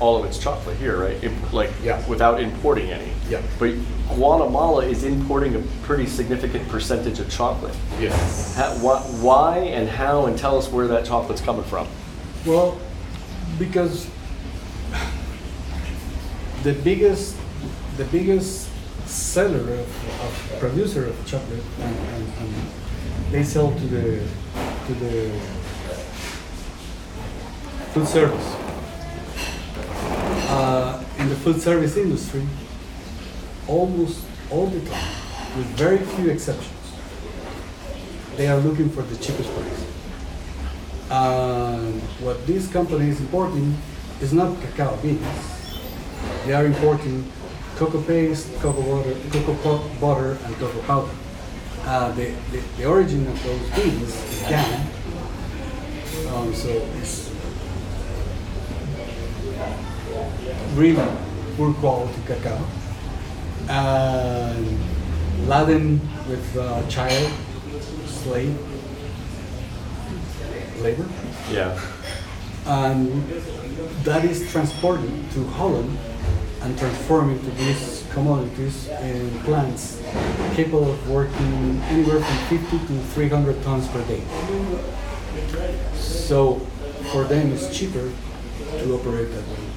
[0.00, 1.52] all of its chocolate here, right?
[1.52, 2.04] Like Yeah.
[2.08, 3.12] without importing any.
[3.28, 3.42] Yeah.
[3.58, 3.74] But
[4.08, 7.74] Guatemala is importing a pretty significant percentage of chocolate.
[8.00, 8.56] Yes.
[8.56, 8.74] Ha-
[9.20, 11.86] why and how, and tell us where that chocolate's coming from.
[12.46, 12.78] Well,
[13.58, 14.08] because
[16.62, 17.36] the biggest,
[17.96, 18.68] the biggest
[19.06, 22.54] seller of, of producer of chocolate, and, and, and
[23.32, 24.26] they sell to the
[24.86, 25.30] to the
[27.92, 28.69] food service.
[30.52, 32.44] Uh, in the food service industry,
[33.68, 35.14] almost all the time,
[35.56, 36.74] with very few exceptions,
[38.36, 39.86] they are looking for the cheapest price.
[41.08, 43.76] And what this company is importing
[44.20, 45.22] is not cacao beans.
[46.46, 47.30] They are importing
[47.76, 51.14] cocoa paste, cocoa butter, cocoa butter, and cocoa powder.
[51.82, 54.86] Uh, the, the, the origin of those beans is Ghana.
[56.34, 57.29] Um, so it's
[60.74, 61.06] really
[61.56, 62.64] poor quality cacao.
[63.68, 64.78] And
[65.46, 67.32] laden with uh, child
[68.06, 68.56] slave
[70.82, 71.06] labor.
[71.50, 71.80] Yeah.
[72.66, 73.30] And
[74.04, 75.98] that is transported to Holland
[76.62, 80.02] and transformed into these commodities in plants
[80.54, 84.22] capable of working anywhere from 50 to 300 tons per day.
[85.94, 86.56] So
[87.12, 88.12] for them it's cheaper
[88.78, 89.69] to operate that way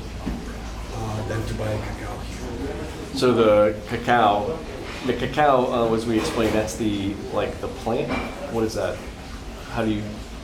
[1.28, 2.76] than to buy cacao here.
[3.16, 4.58] So the cacao,
[5.06, 8.12] the cacao, uh, as we explained, that's the like the plant.
[8.54, 8.98] What is that?
[9.72, 10.04] How do you?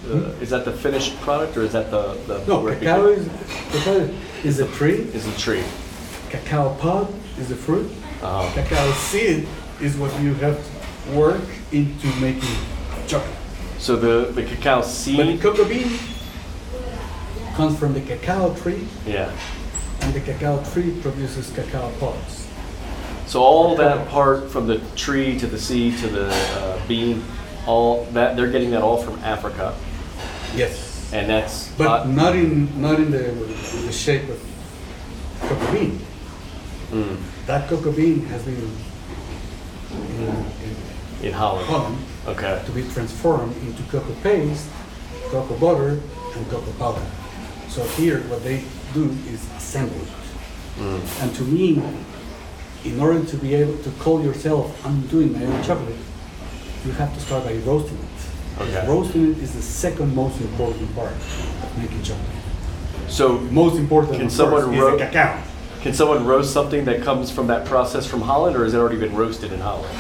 [0.09, 2.45] Uh, is that the finished product or is that the the?
[2.47, 3.27] No, cacao is,
[3.71, 4.09] cacao
[4.43, 5.63] is a tree, is a tree.
[6.29, 8.49] cacao pod is a fruit, Uh-huh.
[8.55, 9.47] cacao seed
[9.81, 12.55] is what you have to work into making
[13.07, 13.35] chocolate.
[13.79, 15.89] So the the cacao seed But the cocoa bean
[17.55, 19.31] comes from the cacao tree, Yeah.
[20.01, 22.47] And the cacao tree produces cacao pods.
[23.27, 27.23] So all that part from the tree to the seed to the uh, bean,
[27.67, 29.75] all that they're getting that all from Africa,
[30.55, 31.11] Yes.
[31.13, 33.19] and that's But not- not in not in the,
[33.85, 34.39] the shape of
[35.41, 35.99] cocoa bean.
[36.91, 40.75] mm, That cocoa bean has been in, in
[41.27, 41.67] in Holland.
[41.67, 42.61] Holland Okay.
[42.65, 44.67] to be transformed into cocoa paste,
[45.31, 45.99] cocoa butter,
[46.35, 47.05] and cocoa powder.
[47.69, 49.39] So here, what they do is
[49.75, 51.23] Mm.
[51.23, 51.81] And to me,
[52.85, 55.95] in order to be able to call yourself, I'm doing my own chocolate,
[56.85, 58.61] you have to start by roasting it.
[58.61, 58.87] Okay.
[58.87, 62.25] Roasting it is the second most important part of making chocolate.
[63.07, 65.43] So Most important, Can someone course, is the cacao.
[65.81, 68.97] can someone roast something that comes from that process from Holland, or has it already
[68.99, 69.93] been roasted in Holland?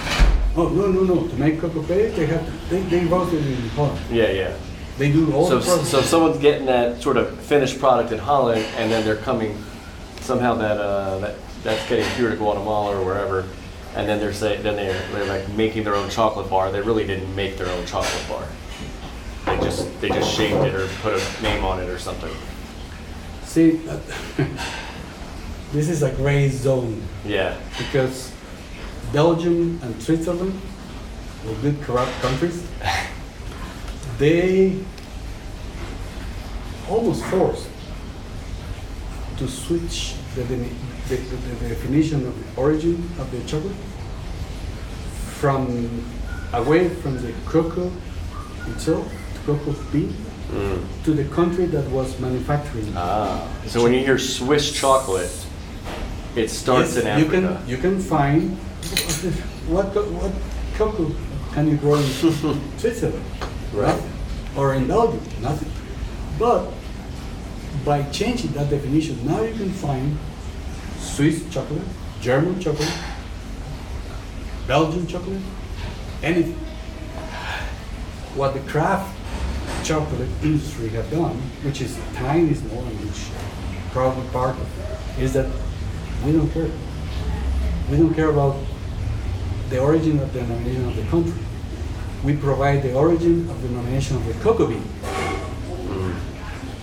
[0.55, 1.27] Oh no no no!
[1.27, 3.99] To make cocoa paste, they have to they, they roast it in Holland.
[4.11, 4.53] Yeah, yeah.
[4.99, 5.89] They do all So, the process.
[5.89, 9.57] so if someone's getting that sort of finished product in Holland, and then they're coming,
[10.19, 13.47] somehow that, uh, that, that's getting here to Guatemala or wherever,
[13.95, 17.07] and then they're saying, then they're, they're like making their own chocolate bar, they really
[17.07, 18.43] didn't make their own chocolate bar.
[19.45, 22.31] They just, they just shaped it or put a name on it or something.
[23.45, 23.99] See, uh,
[25.71, 28.33] this is a gray zone Yeah, because
[29.13, 30.59] Belgium and Switzerland,
[31.47, 32.67] were good corrupt countries,
[34.19, 34.77] they
[36.89, 37.67] almost forced
[39.37, 40.55] to switch the, the,
[41.07, 43.75] the, the definition of the origin of the chocolate
[45.39, 46.03] from
[46.53, 47.91] away from the cocoa
[48.67, 50.13] itself, the cocoa bean,
[50.49, 50.81] Mm.
[51.05, 52.91] to the country that was manufacturing.
[52.97, 55.29] ah, so when you hear Swiss chocolate,
[56.35, 58.57] it starts Yes, in You can, you can find,
[59.69, 60.31] what, what
[60.75, 61.11] cocoa
[61.53, 62.03] can you grow in
[62.79, 63.23] Switzerland?
[63.73, 63.87] Right.
[63.87, 64.11] Nothing.
[64.57, 65.71] Or in Belgium, nothing.
[66.37, 66.71] But
[67.85, 70.17] by changing that definition, now you can find
[70.97, 71.83] Swiss chocolate,
[72.21, 72.91] German chocolate,
[74.67, 75.41] Belgian chocolate,
[76.23, 76.57] anything.
[78.35, 79.15] What the craft
[79.83, 83.29] chocolate industry have done, which is tiny small and which
[83.91, 85.47] probably part of it, is that
[86.25, 86.69] we don't care.
[87.89, 88.57] We don't care about
[89.69, 91.41] the origin of the denomination of the country.
[92.23, 94.83] We provide the origin of the denomination of the cocoa bean.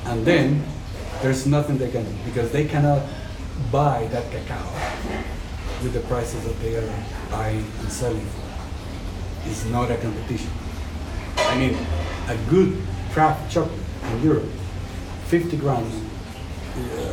[0.07, 0.65] And then
[1.21, 3.03] there's nothing they can do because they cannot
[3.71, 4.65] buy that cacao
[5.83, 9.49] with the prices that they are buying and selling for.
[9.49, 10.51] It's not a competition.
[11.39, 11.77] I mean,
[12.29, 13.81] a good craft chocolate
[14.13, 14.49] in Europe,
[15.27, 17.13] 50 grams, uh,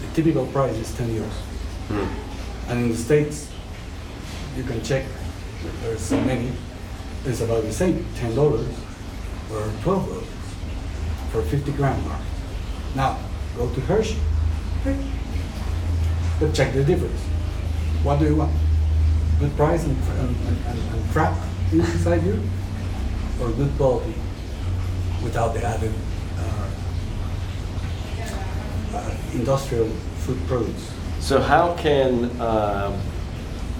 [0.00, 1.38] the typical price is 10 euros.
[1.88, 2.08] Mm.
[2.68, 3.50] And in the States,
[4.56, 5.04] you can check,
[5.82, 6.52] there's so many,
[7.24, 10.24] it's about the same, $10 or $12
[11.30, 12.02] for 50 gram.
[12.94, 13.18] Now,
[13.56, 14.18] go to Hershey.
[16.40, 17.20] But check the difference.
[18.02, 18.52] What do you want?
[19.38, 21.36] Good price and, and, and, and crap
[21.72, 22.42] inside you?
[23.40, 24.14] Or good quality
[25.22, 25.92] without the added
[26.38, 26.70] uh,
[28.94, 30.92] uh, industrial food products?
[31.20, 33.00] So how can um,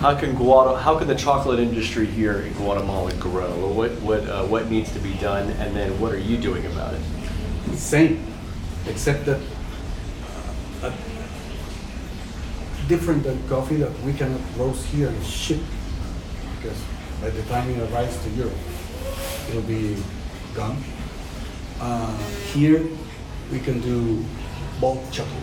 [0.01, 3.69] how can Guatemala, how can the chocolate industry here in Guatemala grow?
[3.69, 6.95] What what uh, what needs to be done, and then what are you doing about
[6.95, 7.01] it?
[7.77, 8.33] Same.
[8.87, 9.41] except that
[10.83, 10.93] uh,
[12.89, 15.61] different than coffee that we cannot roast here and ship
[16.57, 16.79] because
[17.21, 18.53] by the time it arrives to Europe,
[19.49, 19.97] it'll be
[20.55, 20.77] gone.
[21.81, 22.17] Uh,
[22.53, 22.85] here
[23.51, 24.25] we can do
[24.81, 25.43] bulk chocolate.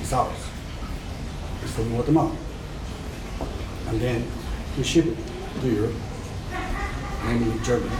[0.00, 0.48] It's ours.
[1.62, 2.36] It's from Guatemala.
[3.92, 4.26] And then
[4.78, 5.16] we ship it
[5.60, 5.94] to Europe,
[7.26, 7.94] mainly Germany.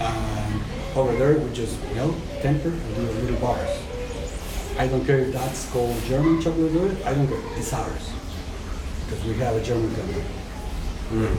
[0.00, 0.62] And
[0.96, 3.68] over there we just melt, temper, and do little bars.
[4.78, 7.38] I don't care if that's called German chocolate or it, I don't care.
[7.58, 8.10] It's ours.
[9.04, 10.24] Because we have a German company
[11.10, 11.36] mm.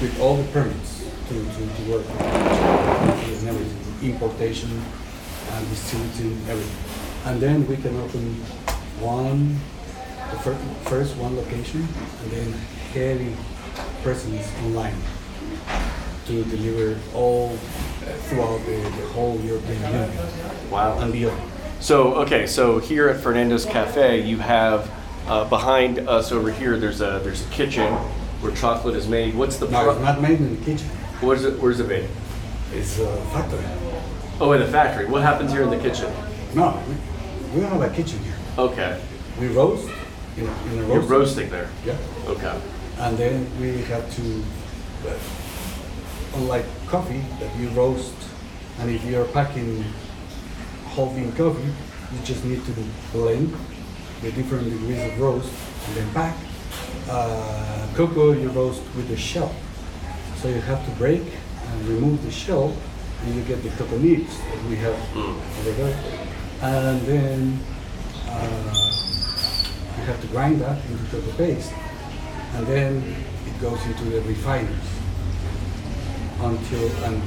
[0.00, 4.70] with all the permits to, to, to work and everything, importation
[5.50, 7.02] and distributing everything.
[7.24, 8.36] And then we can open
[9.00, 9.58] one,
[10.34, 11.86] the fir- first one location,
[12.22, 12.52] and then
[12.92, 13.34] heavy
[14.02, 14.94] presence online
[16.26, 20.10] to deliver all uh, throughout the, the whole European Union
[20.70, 20.98] Wow.
[20.98, 21.40] and beyond.
[21.80, 24.90] So, okay, so here at Fernando's Kaffee, you have
[25.26, 26.78] uh, behind us over here.
[26.78, 27.92] There's a there's a kitchen
[28.40, 29.34] where chocolate is made.
[29.34, 30.88] What's the No, pro- it's not made in the kitchen.
[31.20, 31.58] Where's it?
[31.60, 32.08] Where's it made?
[32.72, 33.60] It's a factory.
[34.40, 35.06] Oh, in the factory.
[35.06, 36.10] What happens here in the kitchen?
[36.54, 36.94] No, we,
[37.56, 38.34] we don't have a kitchen here.
[38.58, 39.00] Okay,
[39.38, 39.88] We roast
[40.36, 41.10] in in a you're roast.
[41.10, 41.68] roasting there.
[41.84, 41.96] Yeah.
[42.26, 42.60] Okay.
[42.98, 44.42] And then we have to,
[45.08, 48.14] uh, unlike coffee that you roast,
[48.78, 49.84] and if you're packing
[50.94, 51.72] whole bean coffee,
[52.12, 52.72] you just need to
[53.12, 53.52] blend
[54.22, 55.52] the different degrees of roast
[55.88, 56.36] and then pack.
[57.10, 59.54] Uh, cocoa you roast with the shell,
[60.36, 61.22] so you have to break
[61.66, 62.72] and remove the shell,
[63.22, 65.98] and you get the cocoa nibs that we have over there.
[66.62, 67.58] And then
[68.26, 68.90] uh,
[70.04, 71.72] you have to grind that into cocoa paste
[72.56, 73.02] and then
[73.46, 74.86] it goes into the refiners
[76.40, 77.22] until and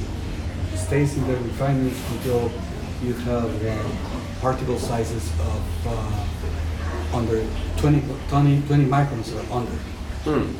[0.76, 2.52] stays in the refiners until
[3.02, 7.44] you have uh, particle sizes of uh, under
[7.78, 9.72] 20, 20, 20 microns or under.
[10.22, 10.54] Hmm.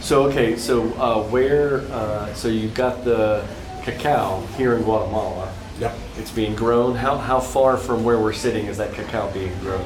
[0.00, 1.80] So okay, so uh, where?
[1.92, 3.46] Uh, so you've got the
[3.82, 5.52] cacao here in Guatemala.
[5.80, 5.98] Yep.
[6.16, 6.94] It's being grown.
[6.94, 9.84] How how far from where we're sitting is that cacao being grown?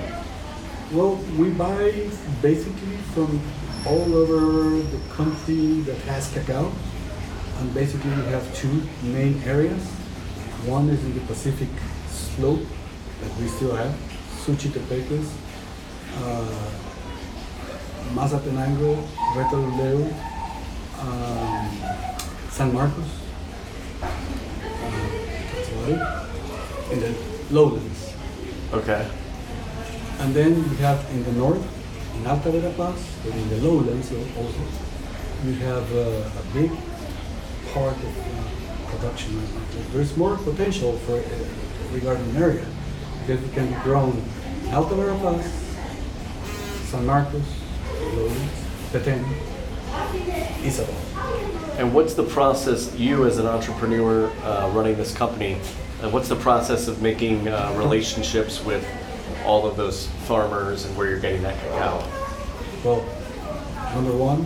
[0.90, 2.08] Well, we buy
[2.40, 3.42] basically from
[3.86, 6.72] all over the country that has cacao,
[7.58, 9.84] and basically we have two main areas.
[10.64, 11.68] One is in the Pacific
[12.08, 12.62] slope
[13.20, 13.94] that we still have,
[14.46, 15.30] Suchitepéquez,
[16.16, 16.70] uh,
[18.14, 18.96] Mazatenango,
[19.36, 20.10] Retalhuleu,
[21.00, 21.68] um,
[22.48, 23.10] San Marcos.
[25.90, 26.24] Uh.
[26.90, 27.14] In the
[27.50, 28.14] lowlands.
[28.72, 29.06] Okay.
[30.18, 31.64] And then we have in the north,
[32.16, 34.62] in Alta Verapaz, but in the lowlands also,
[35.46, 36.70] we have uh, a big
[37.72, 39.40] part of uh, production.
[39.92, 42.66] There's more potential for uh, regarding area
[43.20, 44.20] because it can be grown
[44.64, 45.44] in Alta Verapaz,
[46.90, 47.46] San Marcos,
[48.14, 48.52] lowlands,
[48.92, 49.24] Petén,
[50.62, 50.94] Izabal.
[51.78, 52.92] And what's the process?
[52.96, 55.60] You as an entrepreneur uh, running this company,
[56.02, 58.84] uh, what's the process of making uh, relationships with
[59.48, 62.04] all of those farmers and where you're getting that cacao?
[62.84, 63.02] Well,
[63.94, 64.44] number one,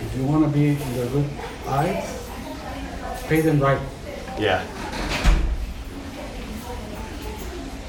[0.00, 1.28] if you want to be in their good
[1.66, 2.30] eyes,
[3.28, 3.78] pay them right.
[4.38, 4.64] Yeah.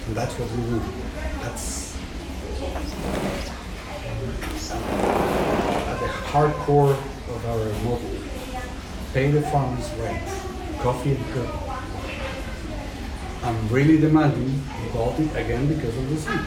[0.07, 0.81] And that's what we do.
[1.41, 1.95] That's
[4.71, 8.11] at the hardcore of our model.
[9.13, 10.21] Pay the farmers right.
[10.81, 11.74] Coffee and cocoa.
[13.45, 16.39] I'm really demanding about it again because of the seed.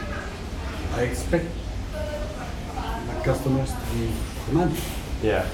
[0.95, 1.45] I expect
[1.93, 4.11] my customers to be
[4.45, 4.81] demanding.
[5.23, 5.47] Yeah.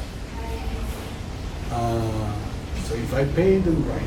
[1.70, 2.34] Uh,
[2.86, 4.02] so if I pay them right,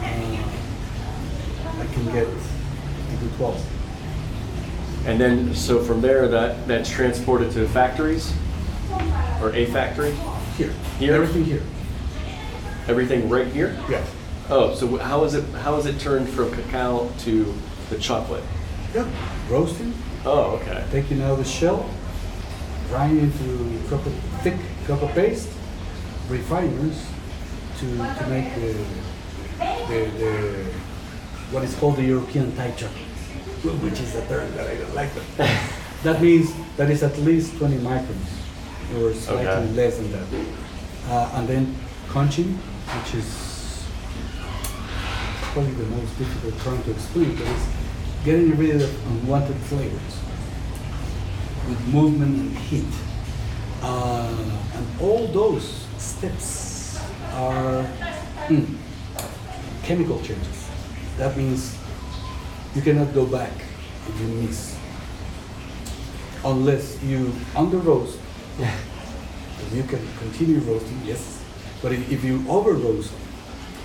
[0.00, 5.04] uh, I can get into 12.
[5.06, 8.32] And then, so from there, that that's transported to factories
[9.42, 10.16] or a factory.
[10.56, 10.72] Here.
[10.98, 11.14] Here?
[11.14, 11.62] Everything here.
[12.88, 13.78] Everything right here.
[13.90, 14.02] Yeah.
[14.50, 15.44] Oh, so how is it?
[15.62, 17.54] How is it turned from cacao to
[17.90, 18.44] the chocolate?
[18.94, 19.08] Yeah.
[19.48, 19.92] Roasting,
[20.24, 20.84] Oh, okay.
[20.90, 21.88] taking out the shell,
[22.88, 24.10] grinding into cocoa,
[24.42, 25.48] thick cocoa paste,
[26.28, 27.04] refiners
[27.80, 28.72] to, to make the,
[29.88, 30.64] the, the,
[31.50, 33.02] what is called the European type chocolate,
[33.82, 35.10] which is a term that I don't like.
[35.14, 35.24] But
[36.04, 38.30] that means that is at least 20 microns
[38.98, 39.70] or slightly Okay.
[39.72, 40.26] less than that.
[41.08, 41.76] Uh, and then
[42.08, 43.43] conching, which is
[45.54, 47.68] probably the most difficult term to explain, but it's
[48.24, 50.18] getting rid of unwanted flavors
[51.68, 52.92] with movement and heat.
[53.80, 56.98] Uh, and all those steps
[57.34, 57.86] are
[58.48, 58.76] mm,
[59.84, 60.68] chemical changes.
[61.18, 61.78] That means
[62.74, 63.52] you cannot go back
[64.08, 64.76] if you miss,
[66.44, 68.18] unless you under roast.
[68.58, 68.74] yeah.
[69.72, 71.44] you can continue roasting, yes,
[71.80, 73.12] but if, you over roast,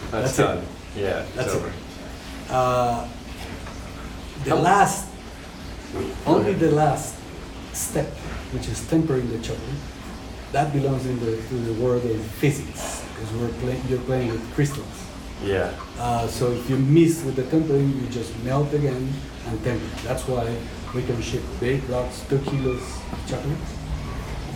[0.09, 0.78] That's, That's it.
[0.95, 1.57] Yeah, it's That's it.
[1.57, 1.73] over.
[2.49, 3.07] uh,
[4.43, 5.07] the last,
[6.25, 7.15] only the last
[7.73, 8.07] step,
[8.53, 9.81] which is tempering the chocolate,
[10.51, 14.53] that belongs in the, to the world of physics, because we're playing, you're playing with
[14.53, 14.87] crystals.
[15.43, 15.71] Yeah.
[15.97, 19.13] Uh, so if you miss with the tempering, you just melt again
[19.47, 19.85] and temper.
[20.03, 20.55] That's why
[20.95, 22.81] we can ship big blocks, two kilos
[23.11, 23.57] of chocolate,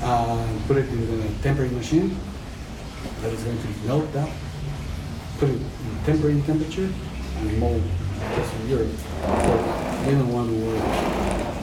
[0.01, 2.17] uh, put it in the tempering machine.
[3.21, 4.29] That is going to melt that,
[5.39, 6.89] put it in tempering temperature,
[7.37, 7.81] and mold
[8.35, 8.89] just in Europe.
[9.21, 10.83] But we don't want to work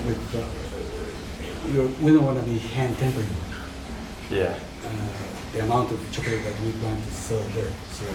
[0.07, 3.29] with, uh, we don't want to be hand tempering
[4.31, 4.55] Yeah.
[4.85, 4.89] uh,
[5.53, 7.71] the amount of chocolate that we plan to sell there.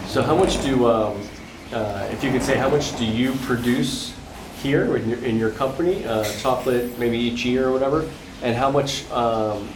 [0.08, 1.22] So how much do, um,
[1.74, 4.14] uh, if you could say, how much do you produce
[4.62, 8.10] here in your, in your company, uh, chocolate maybe each year or whatever?
[8.42, 9.70] And how much um,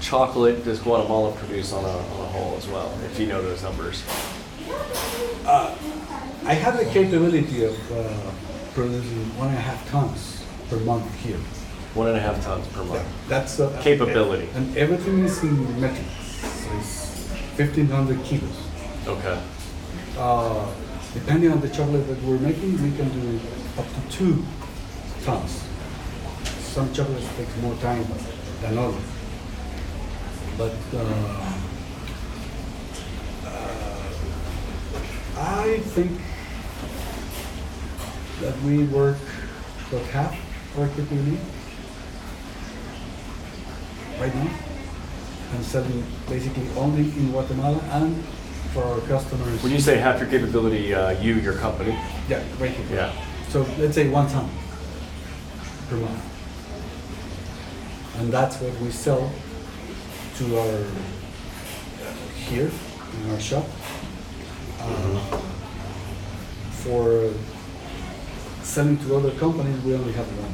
[0.00, 3.62] chocolate does Guatemala produce on a, on a whole as well, if you know those
[3.62, 4.02] numbers?
[5.46, 8.30] I have the capability of uh,
[8.74, 11.38] producing one and a half tons per month here.
[11.94, 13.06] One and a half tons per month.
[13.28, 14.48] That's uh, Capability.
[14.54, 16.06] and everything is in metric.
[16.40, 17.28] So it's
[17.58, 18.68] 1,500 kilos.
[19.06, 19.40] Okay.
[20.18, 20.66] Uh,
[21.14, 23.40] depending on the chocolate that we're making, we can do
[23.78, 24.44] up to two
[25.24, 25.62] tons.
[26.60, 28.04] Some chocolates take more time
[28.62, 29.04] than others.
[30.56, 31.51] But uh,
[35.42, 36.20] I think
[38.40, 39.18] that we work
[39.90, 41.38] about half our capability
[44.20, 44.50] right now
[45.52, 48.24] and selling basically only in Guatemala and
[48.72, 49.62] for our customers.
[49.62, 51.98] When you say half your capability, uh, you, your company?
[52.28, 52.86] Yeah, right here.
[52.90, 53.12] Yeah.
[53.48, 54.48] So let's say one ton
[55.88, 56.22] per month.
[58.18, 59.30] And that's what we sell
[60.36, 62.12] to our, uh,
[62.48, 62.70] here
[63.24, 63.66] in our shop.
[64.82, 65.38] Uh,
[66.82, 67.30] For
[68.64, 70.52] selling to other companies, we only have one.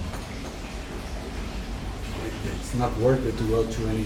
[2.26, 4.04] It- It's not worth it to go to any,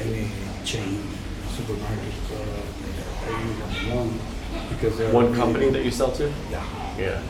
[0.00, 0.30] any
[0.64, 1.02] chain
[1.56, 4.20] supermarket, uh, I only have one
[4.70, 5.10] because they're.
[5.12, 6.32] One really- company that you sell to?
[6.50, 6.62] Yeah.
[6.98, 7.20] Yeah.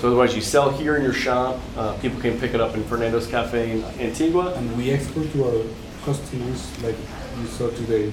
[0.00, 2.82] So otherwise you sell here in your shop, uh, people can pick it up in
[2.84, 4.54] Fernando's Kaffee in Antigua?
[4.56, 5.62] And we export to our
[6.06, 6.96] customers, like
[7.40, 8.10] you saw today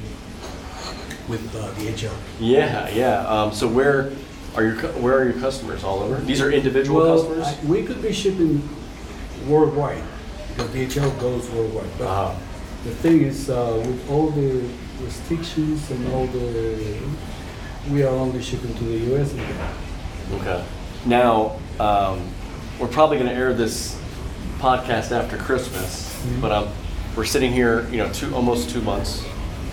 [1.28, 1.68] with uh,
[2.08, 2.14] HR.
[2.40, 3.26] Yeah, yeah.
[3.28, 4.12] Um, so where
[4.56, 6.16] are your cu- where are your customers all over?
[6.22, 7.48] These are individual Well, customers.
[7.48, 8.68] I- we could be shipping
[9.48, 10.04] worldwide
[10.56, 11.90] because DHL goes worldwide.
[11.98, 12.36] But Uh-huh.
[12.86, 14.62] the thing is, uh, with all the
[15.04, 16.98] restrictions and all the,
[17.92, 19.32] we are only shipping to the US.
[19.32, 19.70] and Canada.
[20.42, 20.64] Okay.
[21.06, 22.20] Now um,
[22.80, 23.96] we're probably going to air this
[24.60, 26.42] podcast after Christmas, Mhm.
[26.42, 26.68] but um,
[27.16, 29.24] we're sitting here, you know, two almost two months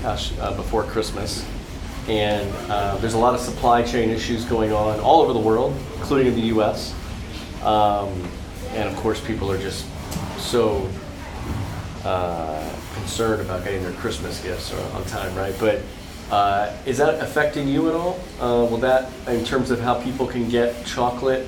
[0.05, 1.46] uh, before Christmas,
[2.09, 5.74] and uh, there's a lot of supply chain issues going on all over the world,
[5.96, 6.94] including in the U.S.
[7.62, 8.12] Um,
[8.74, 9.86] and of course, people are just
[10.38, 10.86] so
[12.05, 15.55] uh, concerned about getting their Christmas gifts on time, right?
[15.59, 15.80] But
[16.30, 18.20] uh, is that affecting you at all?
[18.38, 21.46] Uh, will that, in terms of how people can get chocolate,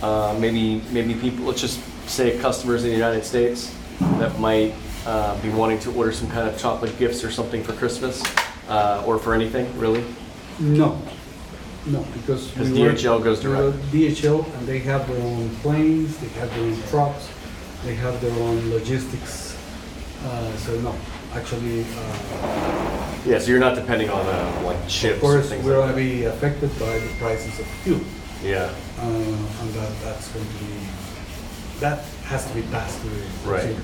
[0.00, 3.76] uh, maybe maybe people, let's just say customers in the United States
[4.18, 4.72] that might
[5.06, 8.22] uh, be wanting to order some kind of chocolate gifts or something for Christmas
[8.68, 10.04] uh, or for anything, really?
[10.60, 11.00] No,
[11.86, 12.48] no, because.
[12.50, 13.76] Because we DHL goes we direct.
[13.90, 17.28] DHL, and they have their own planes, they have their own trucks,
[17.84, 19.56] they have their own logistics.
[20.24, 20.94] Uh, So no,
[21.34, 25.64] actually, uh, Yeah, so you're not depending on uh, like chips Of or course, things
[25.64, 26.18] we're like going to that.
[26.18, 28.00] be affected by the prices of fuel,
[28.44, 30.74] Yeah, uh, and that, that's going to be,
[31.80, 33.62] that has to be passed to the right.
[33.62, 33.82] consumer.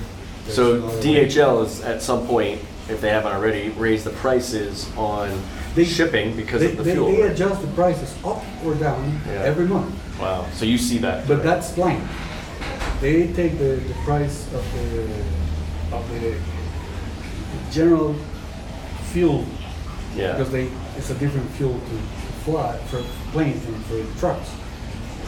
[0.49, 1.25] So no other way.
[1.27, 5.41] DHL is at some point, if they haven't already, raised the prices on
[5.75, 7.11] They- shipping because They, of the they, fuel.
[7.11, 7.31] they right?
[7.31, 9.43] adjust the prices up or down Yeah.
[9.43, 11.27] every month, Wow, so you see that?
[11.27, 12.01] but that's blind.
[12.99, 16.35] They take the, the price of the, of the
[17.71, 18.15] general
[19.11, 19.45] fuel,
[20.15, 20.31] Yeah.
[20.33, 21.95] because they, it's a different fuel to
[22.43, 24.49] fly, for planes and for trucks.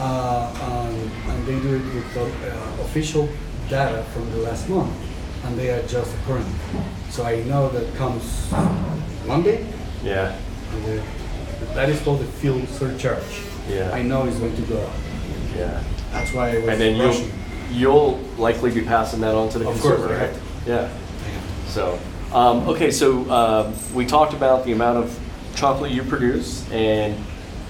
[0.00, 3.28] Uh, um, and they do it with uh, official
[3.68, 4.92] data from the last month,
[5.44, 6.52] and they are just accordingly.
[7.10, 8.50] So I know that comes
[9.26, 9.66] Monday,
[10.02, 10.36] Yeah,
[10.72, 11.02] and the,
[11.74, 13.42] that is called the fuel surcharge.
[13.68, 13.90] Yeah.
[13.92, 14.92] I know it's going to go up.
[15.56, 15.82] yeah.
[16.10, 17.32] That's why I was And then you'll, rushing.
[17.70, 20.30] you'll likely be passing that on to the Of course, consumer, right?
[20.32, 20.66] have.
[20.66, 20.90] Yeah.
[21.68, 21.98] So,
[22.34, 25.18] um, okay, so um, we talked about the amount of
[25.54, 27.14] chocolate you produce, and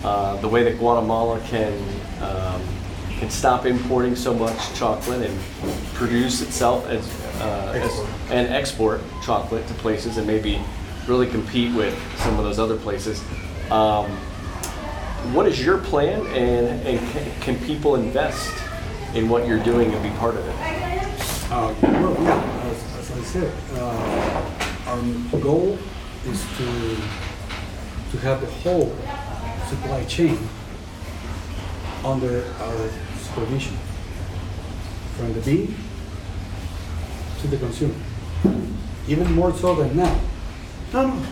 [0.02, 1.72] uh, the way that Guatemala can
[2.20, 2.62] um,
[3.18, 5.38] can stop importing so much chocolate and
[5.94, 7.06] produce itself as,
[7.42, 10.60] uh, and export chocolate to places and maybe
[11.06, 13.22] really compete with some of those other places.
[13.70, 14.10] Um,
[15.34, 18.52] what is your plan, and, and can, can people invest
[19.14, 20.54] in what you're doing and be part of it?
[21.50, 25.78] Uh, well, yeah, as, as I said, uh, our goal
[26.26, 26.96] is to
[28.10, 28.94] to have the whole
[29.68, 30.38] supply chain
[32.04, 33.76] under our supervision,
[35.16, 35.74] from the bee
[37.42, 37.94] to the consumer,
[39.08, 40.20] even more so than now.
[40.92, 41.22] No, no,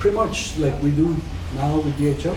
[0.00, 1.16] pretty much like we do
[1.56, 2.36] now with DHL,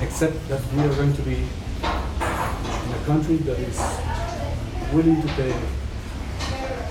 [0.00, 3.78] except that we are going to be in a country that is
[4.92, 5.52] willing to pay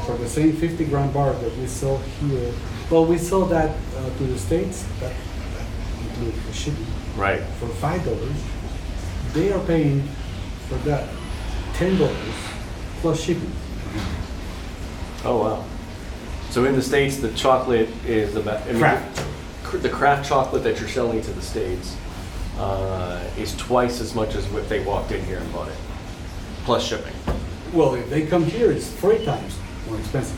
[0.05, 2.51] for the same 50 gram bar that we sell here.
[2.89, 5.65] Well, we sell that uh, to the States, that, that
[6.09, 6.85] includes the shipping,
[7.15, 7.41] Right.
[7.59, 8.33] for $5.
[9.33, 10.01] They are paying
[10.67, 11.07] for that
[11.75, 12.09] $10
[13.01, 13.51] plus shipping.
[15.23, 15.63] Oh wow.
[16.49, 19.25] So in the states, the chocolate is about I mean, Kraft.
[19.63, 21.95] cr- The craft chocolate that you're selling to the states
[22.57, 25.77] uh, is twice as much as if they walked in here and bought it,
[26.65, 27.13] plus shipping.
[27.73, 29.57] Well, if they come here, it's three times
[29.87, 30.37] more expensive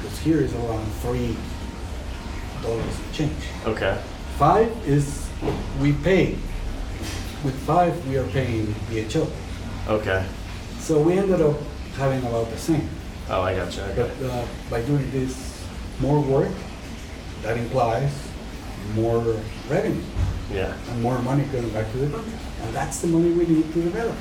[0.00, 1.34] because here is around $3
[2.64, 3.32] a change.
[3.66, 4.00] Okay.
[4.38, 5.28] Five is
[5.80, 6.36] we pay.
[7.44, 9.28] With five, we are paying DHL.
[9.88, 10.24] Okay.
[10.78, 11.56] So we ended up
[11.96, 12.88] having about the same.
[13.30, 13.82] Oh, I got you.
[13.94, 14.30] But Okay.
[14.30, 15.36] uh, by doing this
[16.00, 16.50] more work,
[17.42, 18.10] that implies
[18.94, 19.18] more
[19.68, 20.00] revenue
[20.52, 20.72] Yeah.
[20.90, 22.32] and more money going back to the country.
[22.64, 24.14] And that's the money we need to develop.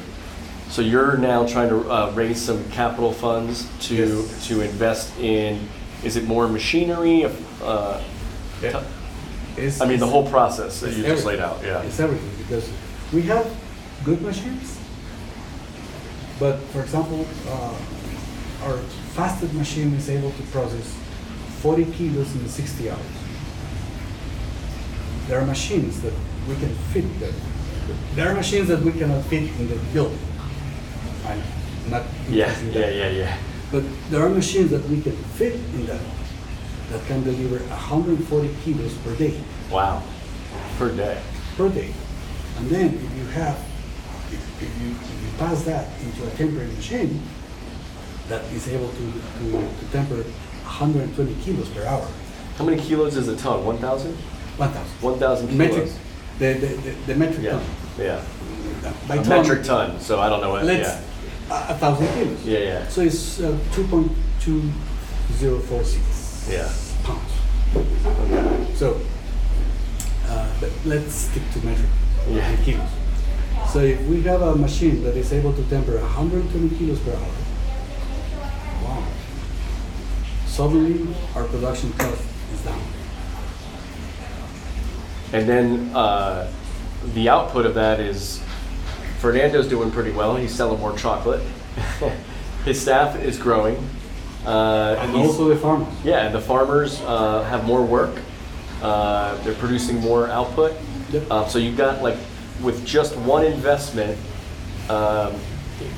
[0.70, 4.48] So you're now trying to uh, raise some capital funds to Yes.
[4.48, 5.70] to invest in.
[6.04, 7.26] Is it more machinery?
[7.64, 8.00] Uh,
[8.62, 8.84] Yeah.
[9.56, 11.60] It's, I mean, the whole process that it's you just laid out.
[11.64, 11.82] Yeah.
[11.84, 12.70] It's everything because
[13.14, 13.48] we have
[14.04, 14.78] good machines,
[16.40, 17.74] but for example, uh,
[18.64, 18.78] our
[19.16, 20.96] fastest machine is able to process
[21.62, 23.00] 40 kilos in 60 hours.
[25.28, 26.14] There are machines that
[26.48, 27.34] we can fit there.
[28.16, 30.20] There are machines that we cannot fit in the building.
[31.26, 31.42] I'm
[31.90, 32.54] not Yeah.
[32.72, 32.90] Yeah.
[32.90, 33.10] Yeah.
[33.10, 33.38] Yeah.
[33.72, 36.02] But there are machines that we can fit in that
[36.92, 39.36] that can deliver 140 kilos per day
[39.70, 40.02] Wow.
[40.80, 41.20] Per day.
[41.58, 41.92] per day.
[42.58, 43.58] And then if you have,
[44.32, 47.22] if, if you, if you pass that into a tempering machine
[48.30, 50.24] that is able to, to, to temper
[50.64, 52.08] 120 kilos per hour,
[52.58, 53.64] How many kilos is a ton?
[53.66, 54.14] 1,000?
[54.58, 54.86] 1,000.
[55.02, 55.58] 1,000 kilos.
[55.58, 55.90] Metric,
[56.40, 57.52] the, the, the, the metric Yeah.
[57.52, 57.62] ton.
[58.00, 58.22] Yeah.
[59.08, 60.00] By A ton, metric ton.
[60.00, 60.64] So I don't know what.
[60.66, 60.90] Let's,
[61.50, 61.70] yeah.
[61.70, 62.44] a, a thousand kilos.
[62.46, 62.60] Yeah.
[62.60, 62.88] Yeah.
[62.90, 66.70] So it's uh, 2.2046 Yeah.
[67.04, 67.32] pounds.
[67.76, 68.74] Okay.
[68.76, 69.00] So,
[70.28, 71.90] uh, but let's stick to metric
[72.30, 72.56] Yeah.
[72.66, 72.90] kilos.
[73.72, 77.32] So if we have a machine that is able to temper 120 kilos per hour,
[78.84, 79.04] wow.
[80.58, 82.20] Suddenly our production cost
[82.52, 82.82] is down.
[85.32, 86.52] And then uh,
[87.14, 88.42] the output of that is
[89.20, 90.36] Fernando's doing pretty well.
[90.36, 91.44] He's selling more chocolate.
[92.66, 93.78] His staff is growing.
[94.48, 95.94] Uh, And also the farmers.
[96.04, 98.20] yeah, and the farmers uh, have more work.
[98.82, 100.74] Uh, they're producing more output.
[101.12, 101.24] Yep.
[101.30, 102.18] Uh, so you've got like
[102.64, 104.18] with just one investment
[104.90, 105.36] um,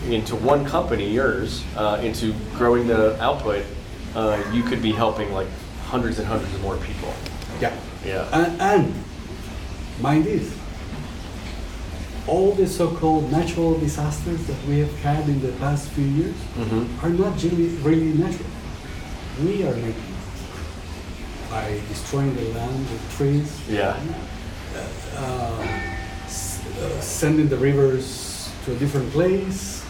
[0.09, 3.65] into one company, yours, uh, into growing the output,
[4.15, 5.47] uh, you could be helping like
[5.85, 7.13] hundreds and hundreds of more people.
[7.61, 7.73] Yeah.
[8.05, 8.27] Yeah.
[8.31, 8.93] And, and
[10.01, 10.55] mind this,
[12.27, 17.03] all the so-called natural disasters that we have had in the past few years Mhm.
[17.03, 18.49] are not really, really natural.
[19.43, 23.95] We are making it by destroying the land, the trees, Yeah.
[25.17, 25.63] uh,
[26.25, 29.81] s- uh, sending the rivers to a different place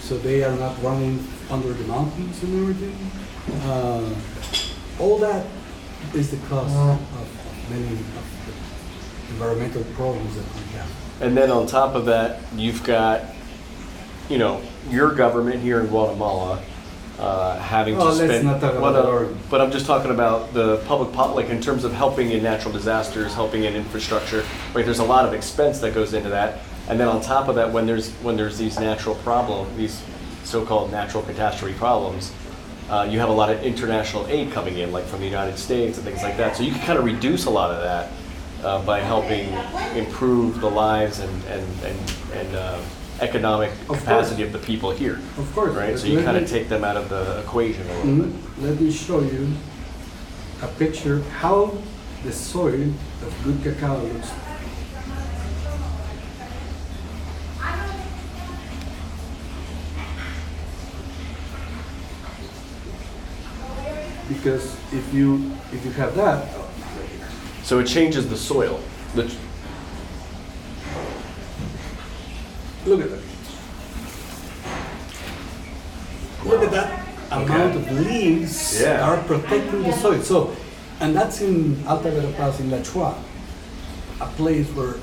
[0.00, 1.18] so they are not running
[1.50, 2.96] under the mountains and everything.
[3.62, 4.08] Uh,
[4.98, 5.46] all that
[6.14, 7.98] is the cause of many of
[8.46, 10.90] the environmental problems that we have.
[11.20, 13.22] And then on top of that, you've got,
[14.28, 16.62] you know, your government here in Guatemala
[17.18, 18.44] uh, having Oh, to let's spend.
[18.46, 21.60] not talk about no, our- But I'm just talking about the public, po- like in
[21.60, 24.44] terms of helping in natural disasters, helping in infrastructure.
[24.74, 26.60] Right, there's a lot of expense that goes into that.
[26.88, 30.02] And then on top of that, when there's when there's these natural problem, these
[30.42, 32.32] so-called natural catastrophe problems,
[32.90, 35.98] uh, you have a lot of international aid coming in, like from the United States
[35.98, 36.56] and things like that.
[36.56, 38.10] So you can kind of reduce a lot of that
[38.64, 39.48] uh, by helping
[39.96, 42.80] improve the lives and and and, and uh,
[43.20, 44.54] economic Of capacity course.
[44.54, 45.20] of the people here.
[45.38, 45.74] Of course.
[45.74, 45.98] Right.
[45.98, 48.34] So you kind of take them out of the equation a little bit.
[48.34, 49.48] Mm, Let me show you
[50.62, 51.76] a picture how
[52.24, 52.82] the soil
[53.22, 54.30] of good cacao looks
[64.34, 66.46] because if you if you have that,
[67.64, 68.80] So it changes the soil.
[69.14, 69.22] The,
[72.86, 73.22] look at that.
[76.44, 79.08] Look at that amount of leaves Yeah.
[79.08, 80.20] are protecting the soil.
[80.22, 80.56] So,
[81.00, 83.14] and that's in Alta Verapaz in Lachuá,
[84.20, 84.94] a place where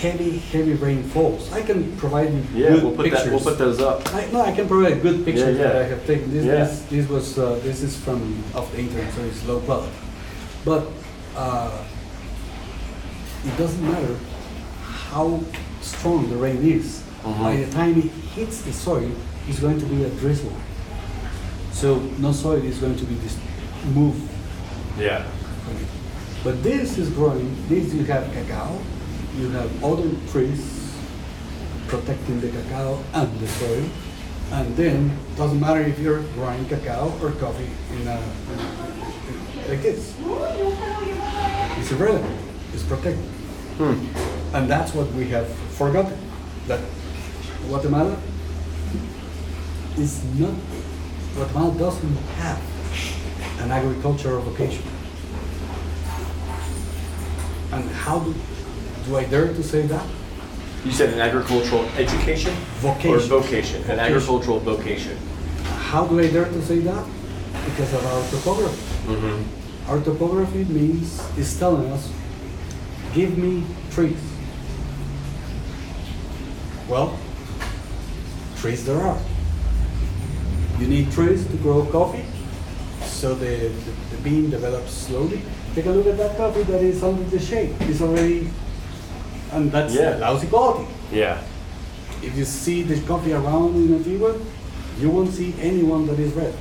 [0.00, 1.52] heavy, heavy rain falls.
[1.52, 3.24] I can provide you yeah, good we'll put pictures.
[3.24, 3.30] that.
[3.32, 4.14] We'll put those up.
[4.14, 5.80] I, no, I can provide good pictures Yeah, that yeah.
[5.80, 6.30] I have taken.
[6.30, 6.52] This, Yeah.
[6.64, 9.92] this, this was uh, this is from off the internet, so it's low quality.
[10.64, 10.86] But
[11.36, 11.84] uh,
[13.44, 14.16] it doesn't matter
[15.12, 15.40] how
[15.82, 17.02] strong the rain is.
[17.22, 17.42] Mhm.
[17.42, 19.10] By the time it hits the soil,
[19.48, 20.52] it's going to be a drizzle.
[21.72, 23.38] So no soil is going to be dis-
[23.94, 24.28] moved
[24.98, 25.24] Yeah.
[26.42, 27.54] But this is growing.
[27.68, 28.78] This you have cacao.
[29.40, 30.94] You have other trees
[31.88, 33.88] protecting the cacao and the soil.
[34.52, 38.20] And then doesn't matter if you're growing cacao or coffee in a,
[39.66, 40.14] like this.
[41.78, 42.38] It's irrelevant.
[42.74, 43.24] It's protected.
[43.78, 44.54] Hmm.
[44.54, 46.18] And that's what we have forgotten.
[46.66, 46.80] That
[47.66, 48.20] Guatemala
[49.96, 50.54] is not,
[51.34, 52.60] Guatemala doesn't have
[53.60, 54.84] an agricultural vocation.
[57.72, 58.34] And how do,
[59.06, 60.06] do I dare to say that?
[60.84, 63.10] You said an agricultural education Vocation.
[63.14, 63.76] or vocation.
[63.82, 63.98] An Vocation.
[64.00, 65.16] agricultural vocation.
[65.90, 67.04] How do I dare to say that?
[67.66, 68.82] Because of our topography.
[69.06, 69.90] Mm-hmm.
[69.90, 72.10] Our topography means, is telling us,
[73.12, 74.18] give me trees.
[76.88, 77.18] Well,
[78.56, 79.18] trees there are.
[80.78, 82.24] You need trees to grow coffee,
[83.04, 85.42] so the, the, the bean develops slowly.
[85.74, 87.74] Take a look at that coffee that is under the shade.
[87.80, 88.48] It's already,
[89.52, 90.16] and that's Yeah.
[90.18, 90.86] lousy quality.
[91.12, 91.38] Yeah.
[92.22, 94.34] If you see the coffee around in Antigua,
[95.00, 96.54] you won't see anyone that is red.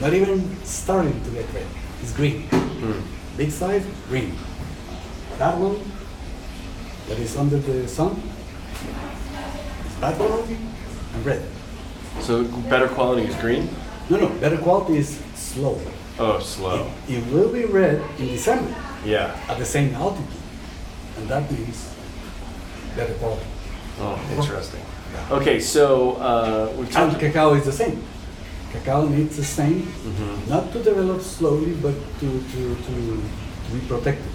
[0.00, 1.66] Not even starting to get red.
[2.02, 2.42] It's green.
[2.50, 3.00] Hmm.
[3.36, 4.34] Big size, green.
[5.38, 5.78] That one
[7.08, 8.20] that is under the sun
[9.86, 10.56] is bad quality
[11.14, 11.42] and red.
[12.20, 13.68] So better quality is green.
[14.10, 15.78] No, no, better quality is slow.
[16.18, 16.90] Oh, slow.
[17.08, 19.36] It, it will be red in December Yeah.
[19.48, 20.26] at the same altitude.
[21.18, 21.90] And that means
[22.98, 23.46] better quality.
[24.00, 24.82] Oh, interesting.
[25.30, 27.20] Okay, so uh, we've And talked.
[27.20, 28.02] cacao is the same.
[28.72, 30.48] Cacao needs the same, Mhm.
[30.48, 32.94] not to develop slowly, but to, to, to,
[33.64, 34.32] to be protected.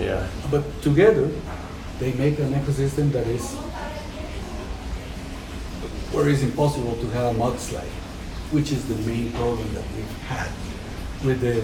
[0.00, 0.26] Yeah.
[0.50, 1.28] But together,
[2.00, 3.44] they make an ecosystem that is
[6.12, 7.92] where it's impossible to have a mudslide,
[8.52, 10.50] which is the main problem that we've had
[11.24, 11.62] with the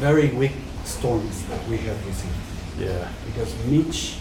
[0.00, 2.40] very weak storms that we have received.
[2.78, 3.08] Yeah.
[3.26, 4.16] Because Mitch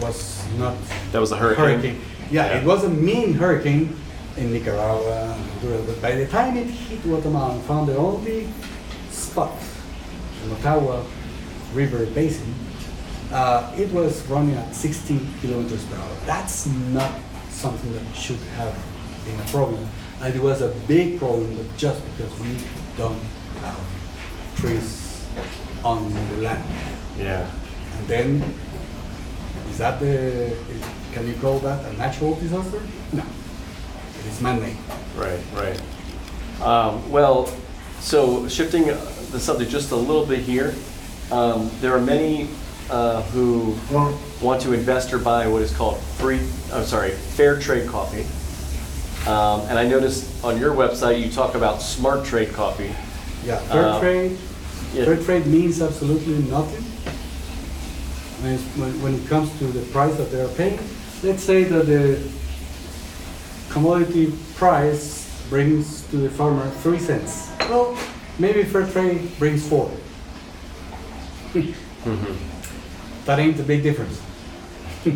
[0.00, 0.74] was not
[1.12, 2.00] That was a hurricane.
[2.30, 2.58] Yeah, Yeah.
[2.58, 3.96] it was a mean hurricane
[4.36, 8.48] in Nicaragua, but by the time it hit Guatemala and found the only
[9.10, 9.52] spot,
[10.42, 11.04] the Motagua
[11.74, 12.54] River Basin,
[13.32, 16.16] uh, it was running at 60 kilometers per hour.
[16.26, 17.10] That's not
[17.50, 18.74] something that should have
[19.24, 19.86] been a problem.
[20.22, 22.56] And it was a big problem, but just because we
[22.96, 23.20] don't
[23.62, 23.78] have
[24.56, 25.24] trees
[25.84, 26.64] on the land.
[27.18, 27.46] Yeah.
[27.98, 28.54] And then,
[29.70, 30.56] is that the,
[31.12, 32.80] can you call that a natural disaster?
[33.12, 33.22] No.
[34.20, 34.76] It is man-made.
[35.16, 35.80] Right, right.
[36.60, 37.46] Um, well,
[38.00, 40.74] so shifting the subject just a little bit here,
[41.30, 42.48] um, there are many
[42.90, 43.76] uh, who
[44.40, 46.40] want to invest or buy what is called free,
[46.72, 48.24] I'm sorry, fair trade coffee.
[49.28, 52.94] Um, and I noticed on your website you talk about smart trade coffee.
[53.44, 54.38] Yeah, fair Uh, trade,
[54.94, 55.04] yeah.
[55.04, 56.84] fair trade means absolutely nothing.
[58.40, 58.56] When,
[59.02, 60.78] when, it comes to the price that they're paying,
[61.24, 62.22] let's say that the
[63.68, 67.50] commodity price brings to the farmer three cents.
[67.60, 67.98] Well,
[68.38, 69.90] maybe fair trade brings four.
[73.24, 74.22] That ain't a big difference.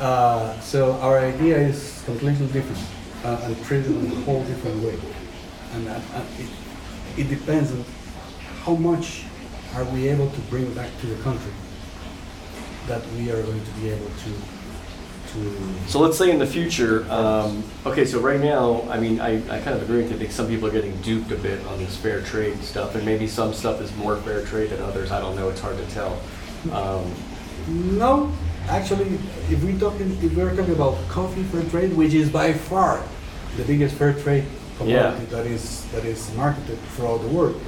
[0.00, 2.82] uh, so our idea is completely different
[3.24, 4.98] uh, and treated in a whole different way.
[5.74, 7.84] And, uh, uh, it, it depends on
[8.64, 9.26] how much
[9.76, 11.52] are we able to bring back to the country
[12.86, 14.30] that we are going to be able to
[15.32, 19.36] to So let's say in the future, um, okay, so right now, I mean, I,
[19.48, 20.16] I kind of agree with you.
[20.16, 23.04] I think some people are getting duped a bit on this fair trade stuff, and
[23.04, 25.10] maybe some stuff is more fair trade than others.
[25.10, 25.48] I don't know.
[25.48, 26.20] It's hard to tell.
[26.72, 27.04] Um,
[27.98, 28.30] No,
[28.68, 29.18] actually,
[29.50, 33.02] if we talking, if we're talking about coffee fair trade, which is by far
[33.56, 34.44] the biggest fair trade
[34.78, 37.58] commodity that is that is marketed throughout the world,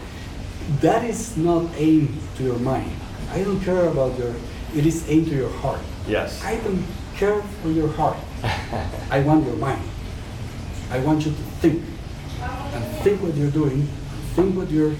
[0.80, 2.92] that is not aimed to your mind.
[3.32, 4.34] I don't care about your.
[4.76, 5.80] It is aimed to your heart.
[6.06, 6.42] yes.
[6.44, 6.84] I don't
[7.16, 8.18] care for your heart.
[9.10, 9.82] I want your mind.
[10.90, 11.82] I want you to think
[12.42, 13.88] and think what you're doing,
[14.34, 14.94] think what you're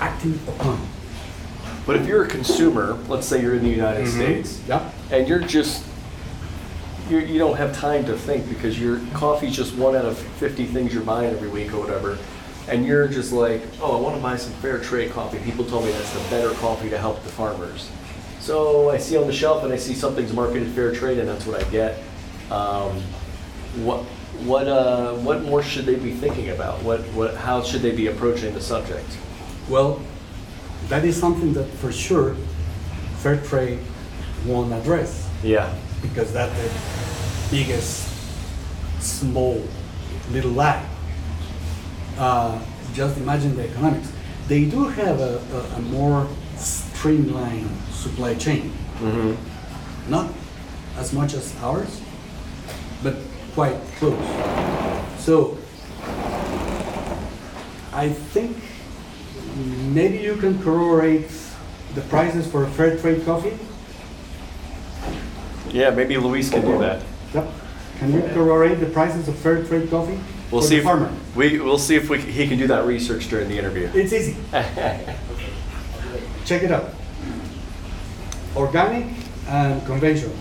[0.00, 0.80] acting upon.
[1.86, 4.20] But if you're a consumer, let's say you're in the United Mm-hmm.
[4.20, 4.90] States, Yeah.
[5.10, 5.84] and you're just
[7.10, 10.66] you're, you don't have time to think because your coffee's just one out of 50
[10.66, 12.18] things you're buying every week or whatever
[12.68, 15.86] and you're just like oh i want to buy some fair trade coffee people told
[15.86, 17.90] me that's the better coffee to help the farmers
[18.48, 21.44] so i see on the shelf and i see something's marketed fair trade and that's
[21.44, 21.98] what i get.
[22.50, 23.02] Um,
[23.84, 24.04] what
[24.48, 26.82] what uh, what more should they be thinking about?
[26.82, 29.08] What what how should they be approaching the subject?
[29.68, 30.00] Well,
[30.88, 32.36] that is something that for sure
[33.18, 33.80] fair trade
[34.46, 35.28] won't address.
[35.42, 35.74] Yeah.
[36.00, 36.70] Because that's the
[37.50, 38.08] biggest
[39.00, 39.62] small
[40.30, 40.86] little lie.
[42.16, 42.62] Uh,
[42.94, 44.10] just imagine the economics.
[44.46, 47.68] They do have a, a, a more streamlined
[48.08, 48.72] supply chain.
[49.00, 50.10] mm-hmm.
[50.10, 50.32] Not
[50.96, 52.00] as much as ours,
[53.02, 53.16] but
[53.54, 54.18] quite close.
[55.18, 55.58] So
[57.92, 58.56] I think
[59.92, 61.28] maybe you can corroborate
[61.94, 63.56] the prices for fair trade coffee.
[65.70, 67.02] yeah maybe luis can do that
[67.34, 67.46] Yep.
[67.98, 70.18] Can you corroborate the prices of fair trade coffee
[70.50, 71.10] We'll for see the if farmer?
[71.34, 73.90] we we'll see if we, he can do that research during the interview.
[73.92, 74.36] It's easy.
[76.48, 76.94] Check it out.
[78.56, 79.06] Organic
[79.48, 80.34] and conventional.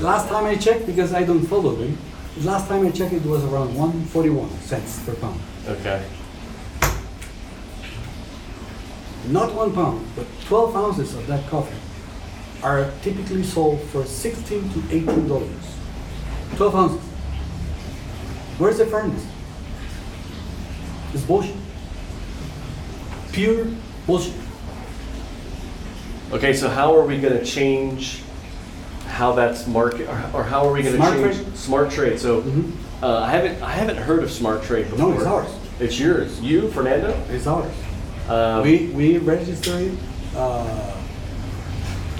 [0.00, 1.98] Last time I checked, because I don't follow them,
[2.42, 5.40] last time I checked it was around 141 cents per pound.
[5.66, 6.04] okay.
[9.28, 11.76] Not one pound, but 12 ounces of that coffee
[12.62, 15.76] are typically sold for 16 to 18 dollars.
[16.56, 17.00] 12 ounces.
[18.58, 19.24] Where's the fairness?
[21.12, 21.56] It's bullshit.
[23.32, 23.66] Pure
[24.06, 24.34] bullshit.
[26.32, 28.20] Okay, so how are we going to change
[29.06, 31.56] how that's market, or, or how are we going to Smart change trade?
[31.56, 32.20] smart trade?
[32.20, 32.72] So Mhm.
[33.02, 35.08] uh, I haven't I haven't heard of smart trade before.
[35.10, 35.48] No, it's ours.
[35.80, 36.40] It's yours.
[36.40, 37.14] You, Fernando.
[37.30, 37.72] It's ours.
[38.28, 39.92] Um, we we registered it.
[40.36, 40.64] Uh,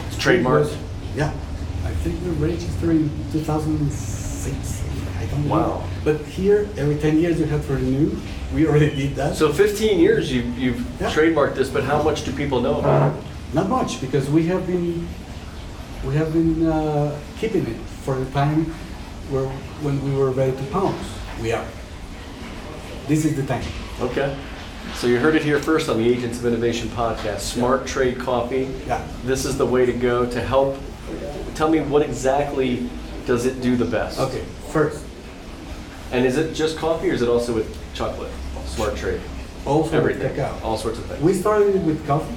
[0.07, 0.75] it's trademarked.
[1.15, 1.31] Yeah,
[1.85, 4.83] I think we registered in 2006.
[5.21, 5.55] I don't know.
[5.55, 5.83] Wow.
[6.05, 8.17] But here, every 10 years you have to renew.
[8.55, 9.37] We already did that.
[9.37, 11.11] So 15 years you you've Yeah.
[11.11, 13.23] trademarked this, but how much do people know about it?
[13.55, 15.07] Not much because we have been
[16.05, 18.67] we have been uh, keeping it for the time
[19.31, 19.49] where
[19.83, 21.09] when we were ready to pounce.
[21.43, 21.67] We are.
[23.07, 23.65] This is the time.
[24.01, 24.37] Okay.
[24.95, 27.41] So you heard it here first on the Agents of Innovation podcast.
[27.41, 28.69] Smart Trade Coffee.
[28.87, 29.07] Yeah.
[29.25, 30.79] This is the way to go to help.
[31.55, 32.89] Tell me what exactly
[33.27, 34.19] does it do the best?
[34.19, 34.43] Okay.
[34.71, 35.05] First,
[36.13, 38.31] And is it just coffee or is it also with chocolate?
[38.67, 39.21] Smart Trade.
[39.67, 40.41] also Everything.
[40.63, 41.23] All sorts of things.
[41.23, 42.35] We started with coffee,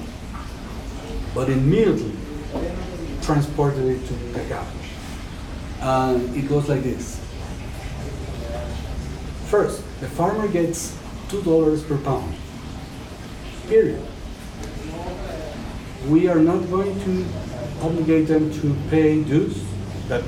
[1.34, 2.12] but immediately
[3.22, 4.66] transported it to the cacao.
[5.80, 7.18] And it goes like this.
[9.46, 10.96] First, the farmer gets
[11.28, 12.34] two dollars per pound.
[13.68, 14.02] Period.
[16.08, 17.26] We are not going to
[17.82, 19.62] obligate them to pay dues
[20.08, 20.22] that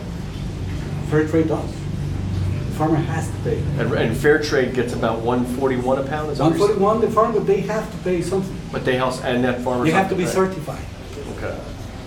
[1.10, 1.70] fair trade does.
[1.70, 3.58] The farmer has to pay.
[3.78, 6.80] And, and fair trade gets about 141 a pound, is that what you're saying?
[6.80, 8.56] 141, the farmer, they have to pay something.
[8.72, 9.86] But they also, and that farmers.
[9.86, 10.84] They have to be certified.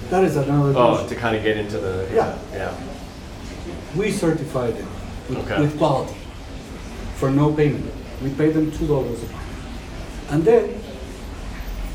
[0.09, 0.73] That is another.
[0.75, 1.09] Oh, issue.
[1.09, 2.09] to kind of get into the.
[2.13, 2.37] Yeah.
[2.53, 2.73] Yeah.
[3.95, 4.87] We certify them
[5.29, 5.61] with, Okay.
[5.61, 6.15] with quality
[7.15, 7.91] for no payment.
[8.23, 9.45] We pay them two dollars a pound.
[10.29, 10.81] And then,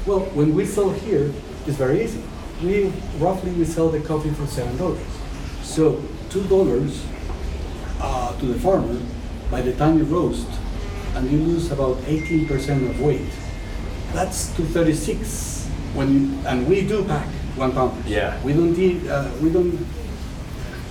[0.06, 1.32] well, when we sell here,
[1.66, 2.22] it's very easy.
[2.62, 5.00] We roughly we sell the coffee for seven dollars.
[5.62, 7.04] So two dollars
[8.00, 9.00] uh, to the farmer.
[9.50, 10.48] By the time you roast,
[11.14, 13.30] and you lose about eighteen percent of weight,
[14.12, 15.66] that's two thirty six.
[15.94, 18.04] When you, and we do pack one pound.
[18.06, 18.42] Yeah.
[18.42, 18.72] We don't
[19.08, 19.78] uh, we don't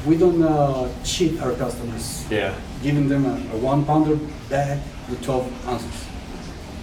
[0.06, 2.54] we don't uh, cheat our customers, Yeah.
[2.84, 4.16] giving them a, a one pounder
[4.50, 6.06] bag with 12 ounces.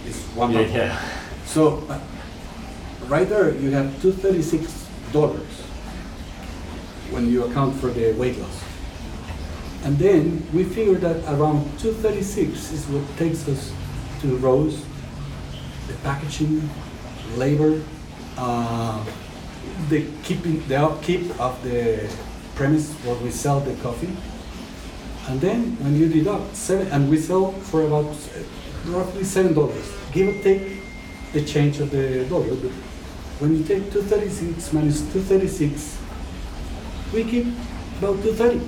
[0.07, 0.63] It's one Yeah.
[0.63, 0.73] pound.
[0.73, 0.99] yeah.
[1.45, 1.99] So, uh,
[3.07, 5.43] right there, you have $236
[7.11, 8.63] when you account for the weight loss.
[9.83, 13.71] And then we figure that around 236 is what takes us
[14.21, 14.85] to the rows,
[15.87, 16.69] the packaging,
[17.35, 17.81] labor,
[18.37, 19.03] uh,
[19.89, 22.09] the keeping, the upkeep of the
[22.55, 24.15] premise where we sell the coffee.
[25.27, 29.93] And then when you deduct seven, and we sell for about uh, roughly seven dollars,
[30.11, 30.81] give or take
[31.33, 32.55] the change of the dollar.
[32.55, 32.71] But
[33.39, 35.97] when you take 236 minus 236,
[37.13, 37.45] we keep
[37.99, 38.59] about 230.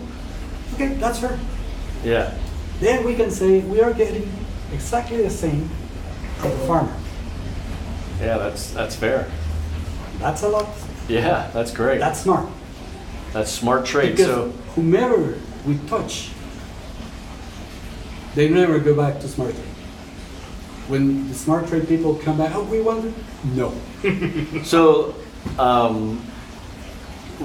[0.75, 1.37] Okay, that's fair.
[2.03, 2.33] Yeah.
[2.79, 4.31] Then we can say we are getting
[4.71, 5.69] exactly the same
[6.43, 6.95] as the farmer.
[8.19, 9.29] Yeah, that's that's fair.
[10.19, 10.69] That's a lot.
[11.07, 11.99] Yeah, that's great.
[11.99, 12.47] That's smart.
[13.33, 14.11] That's smart trade.
[14.17, 16.31] Because So whomever we touch
[18.35, 19.65] They never go back to smart trade.
[20.87, 23.13] When the smart trade people come back, oh, we want?
[23.55, 23.73] No.
[24.63, 25.15] So,
[25.59, 26.25] um,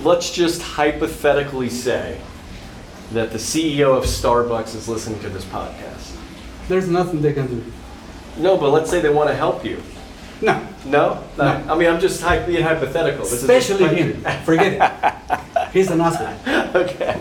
[0.02, 2.20] let's just hypothetically say
[3.12, 6.16] that the CEO of Starbucks is listening to this podcast.
[6.68, 7.72] There's nothing they can do.
[8.38, 9.82] No, but let's say they want to help you.
[10.40, 10.66] No.
[10.90, 11.22] No?
[11.36, 11.44] No.
[11.44, 13.24] I mean, I'm just hy- being hypothetical.
[13.24, 14.42] This is just Especially him.
[14.44, 15.68] Forget it.
[15.72, 16.82] He's an asshole.
[16.82, 17.20] okay.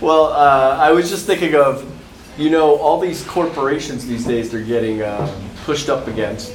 [0.00, 1.84] Well, uh, I was just thinking of,
[2.38, 5.30] you know, all these corporations these days they're getting um,
[5.64, 6.52] pushed up against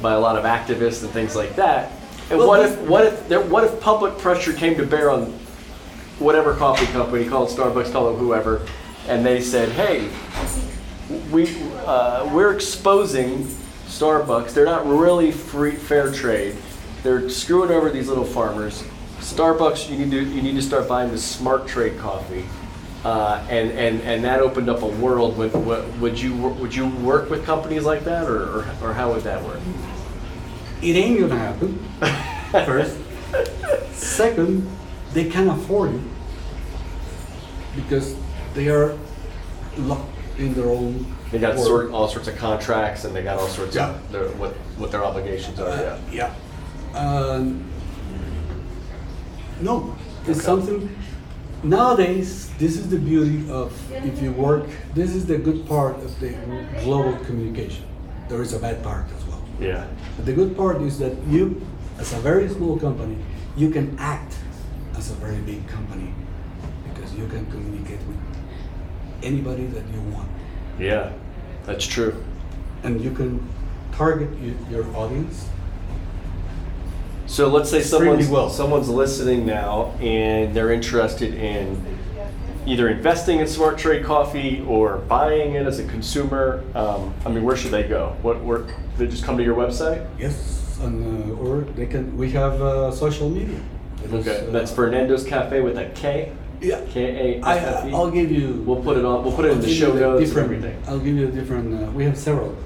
[0.00, 1.92] by a lot of activists and things like that.
[2.30, 5.10] And Well, what this- if what if there, what if public pressure came to bear
[5.10, 5.26] on
[6.18, 8.62] whatever coffee company, call it Starbucks, call it whoever,
[9.08, 10.08] and they said, hey,
[11.32, 11.48] we
[11.86, 13.48] uh, we're exposing
[13.90, 14.54] Starbucks.
[14.54, 16.56] They're not really free fair trade.
[17.02, 18.84] They're screwing over these little farmers.
[19.18, 22.44] Starbucks, you need to you need to start buying the smart trade coffee,
[23.04, 25.36] uh, and and and that opened up a world.
[25.36, 29.12] Would, would would you would you work with companies like that, or or, or how
[29.12, 29.60] would that work?
[30.80, 31.78] It ain't gonna happen.
[32.64, 32.96] First.
[33.92, 34.68] Second,
[35.12, 36.00] they can't afford it
[37.76, 38.16] because
[38.54, 38.96] they are
[39.76, 41.06] locked in their own.
[41.30, 43.90] They got sort all sorts of contracts, and they got all sorts Yeah.
[43.90, 45.68] of their, what what their obligations are.
[45.68, 46.30] Uh, Yeah.
[46.92, 46.98] yeah.
[46.98, 47.64] Um,
[49.60, 49.94] no,
[50.26, 50.46] it's Okay.
[50.46, 50.88] something.
[51.62, 54.64] Nowadays, this is the beauty of if you work.
[54.94, 56.32] This is the good part of the
[56.82, 57.84] global communication.
[58.28, 59.42] There is a bad part as well.
[59.60, 59.84] Yeah.
[60.16, 61.60] But the good part is that you,
[61.98, 63.16] as a very small company,
[63.56, 64.34] you can act
[64.96, 66.14] as a very big company
[66.88, 68.16] because you can communicate with
[69.22, 70.29] anybody that you want,
[70.80, 71.12] Yeah.
[71.66, 72.14] That's true.
[72.82, 73.46] and you can
[73.92, 75.46] target y- your audience.
[77.26, 78.50] So let's say Extremely someone's well.
[78.50, 81.80] someone's listening now and they're interested in
[82.66, 86.64] either investing in Smart Trade Coffee or buying it as a consumer.
[86.74, 88.16] Um, I mean, where should they go?
[88.22, 88.64] What where
[88.96, 90.06] they just come to your website?
[90.18, 92.16] Yes, and uh, or they can.
[92.16, 93.60] We have uh, social media.
[94.04, 96.32] It is, Okay, uh, that's Fernando's Kaffee with a K.
[96.60, 96.80] Yeah.
[96.90, 97.92] K A I, F F E.
[97.94, 98.62] I'll give you.
[98.66, 99.24] We'll put it on.
[99.24, 100.82] We'll put it in I'll the give show you notes and different- everything.
[100.86, 101.82] I'll give you a different.
[101.88, 102.56] Uh, we have several,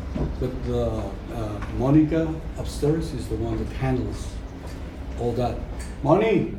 [0.40, 1.03] but uh,
[1.34, 4.26] uh, Monica upstairs is the one that handles
[5.20, 5.57] all that.
[6.03, 6.55] Money.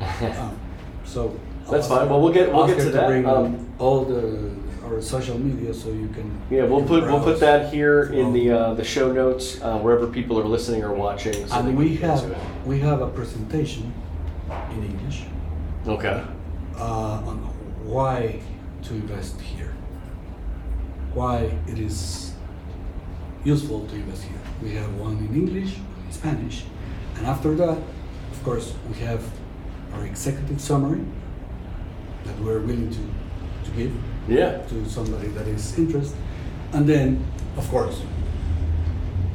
[0.22, 0.58] Um,
[1.04, 1.38] so.
[1.66, 2.06] I'll That's ask fine.
[2.06, 3.08] her- Well, we'll get- we'll ask get her to that.
[3.08, 4.50] bring Um, all the
[4.84, 6.30] our social media so you can.
[6.50, 7.40] Yeah, we'll you put we'll put browse.
[7.40, 11.34] that here in the uh, the show notes uh, wherever people are listening or watching.
[11.34, 12.38] So they and can we get have to it.
[12.64, 13.92] we have a presentation
[14.72, 15.24] in English.
[15.86, 16.22] Okay.
[16.78, 17.38] Uh, on
[17.84, 18.40] why
[18.82, 19.74] to invest here,
[21.14, 22.32] why it is
[23.44, 24.40] useful to invest here.
[24.62, 26.64] We have one in English, one in Spanish,
[27.16, 27.78] and after that,
[28.32, 29.22] of course, we have
[29.94, 31.00] our executive summary
[32.24, 33.00] that we're willing to,
[33.64, 33.92] to give
[34.28, 34.58] Yeah.
[34.68, 36.16] to somebody that is interested.
[36.72, 37.24] And then,
[37.56, 38.02] of course,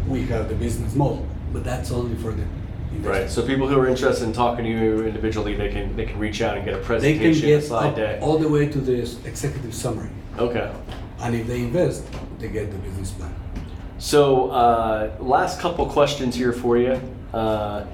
[0.08, 2.46] we have the business model, but that's only for the
[3.02, 3.30] Right.
[3.30, 6.42] So people who are interested in talking to you individually, they can they can reach
[6.42, 8.22] out and get a They can presentation, a get slide up deck.
[8.22, 10.10] all the way to the executive summary.
[10.38, 10.72] Okay.
[11.20, 12.06] And if they invest,
[12.40, 13.34] they get the business plan.
[13.98, 17.00] So uh, last couple questions here for you.
[17.34, 17.86] Uh,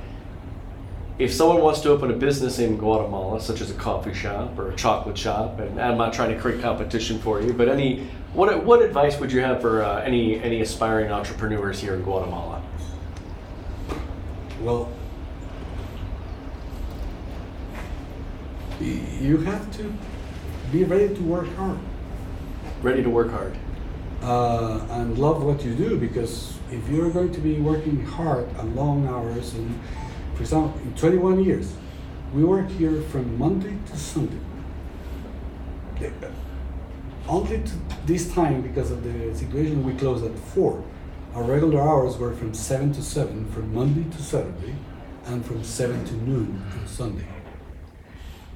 [1.19, 4.71] if someone wants to open a business in Guatemala, such as a coffee shop or
[4.71, 8.63] a chocolate shop, and I'm not trying to create competition for you, but any what
[8.63, 12.61] what advice would you have for uh, any any aspiring entrepreneurs here in Guatemala?
[14.61, 14.89] Well,
[18.79, 19.93] you have to
[20.71, 21.79] be ready to work hard
[22.81, 23.57] Ready to work hard.
[24.21, 28.75] uh, and love what you do because if you're going to be working hard and
[28.75, 29.79] long hours, and
[30.35, 31.73] for example, in 21 years,
[32.33, 34.37] we work here from Monday to Sunday.
[37.27, 37.71] Only to
[38.05, 40.83] this time, because of the situation, we closed at 4.
[41.35, 44.73] Our regular hours were from 7 to 7, from Monday to Saturday,
[45.25, 47.27] and from 7 to noon on Sunday.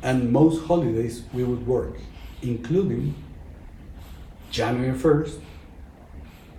[0.02, 1.98] And most holidays we would work,
[2.42, 3.14] including
[4.50, 5.40] January 1st,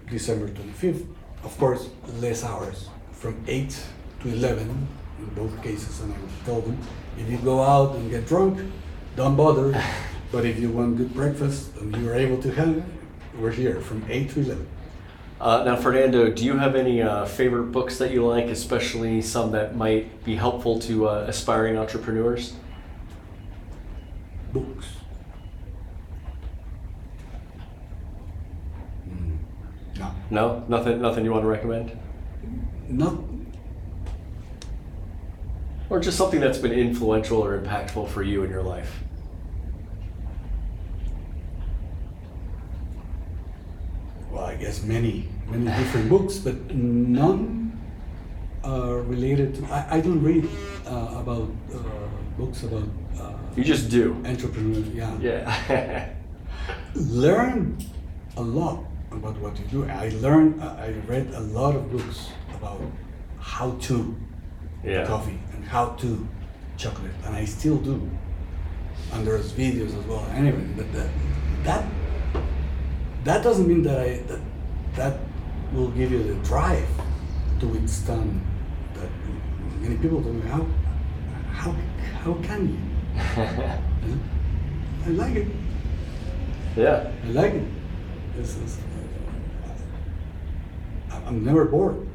[0.08, 1.04] December 25th.
[1.42, 1.90] Of course,
[2.20, 3.76] less hours, from 8
[4.22, 4.88] to 11
[5.18, 6.00] in both cases.
[6.00, 6.78] And I told them,
[7.18, 8.60] if you go out and get drunk,
[9.16, 9.72] don't bother.
[10.30, 12.84] but if you want good breakfast and you're able to have it,
[13.36, 14.68] we're here from 8 to 11.
[15.40, 19.50] Uh, now, Fernando, do you have any uh, favorite books that you like, especially some
[19.52, 22.54] that might be helpful to uh, aspiring entrepreneurs?
[24.52, 24.86] Books.
[29.08, 29.38] Mm,
[29.98, 31.98] No, No, nothing, nothing you want to recommend,
[32.88, 33.14] not
[35.90, 39.03] or just something that's been influential or impactful for you in your life.
[44.38, 47.64] I guess many many different books, but none
[48.64, 49.64] uh, related to.
[49.66, 50.48] I, I don't read
[50.86, 51.78] uh, about uh,
[52.38, 52.88] books about
[53.20, 54.16] uh, You just do.
[54.24, 54.88] entrepreneurs.
[54.88, 55.18] Yeah.
[55.22, 56.08] Yeah.
[56.94, 57.78] learn
[58.36, 59.84] a lot about what you do.
[59.88, 62.80] I learned, I read a lot of books about
[63.38, 64.16] how to
[64.82, 65.06] yeah.
[65.06, 66.26] coffee and how to
[66.76, 68.10] chocolate, and I still do.
[69.12, 70.26] And there's videos as well.
[70.32, 71.10] Anyway, but that
[71.64, 71.84] that
[73.24, 74.40] that doesn't mean that I that
[74.96, 75.18] that
[75.72, 76.88] will give you the drive
[77.60, 78.40] to withstand
[78.94, 79.08] that.
[79.80, 80.66] Many people tell me how
[81.52, 81.72] how
[82.22, 82.78] how can you?
[85.06, 85.48] I like it.
[86.76, 87.10] yeah.
[87.24, 87.64] I like it.
[88.36, 88.78] This is,
[91.26, 92.08] I'm never bored.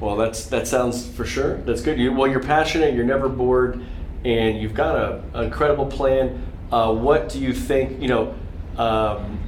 [0.00, 1.58] Well, that's that sounds for sure.
[1.58, 1.98] That's good.
[1.98, 2.94] You well, you're passionate.
[2.94, 3.84] You're never bored,
[4.24, 6.46] and you've got a, an incredible plan.
[6.72, 8.00] Uh, what do you think?
[8.00, 8.34] You know,
[8.76, 9.38] um,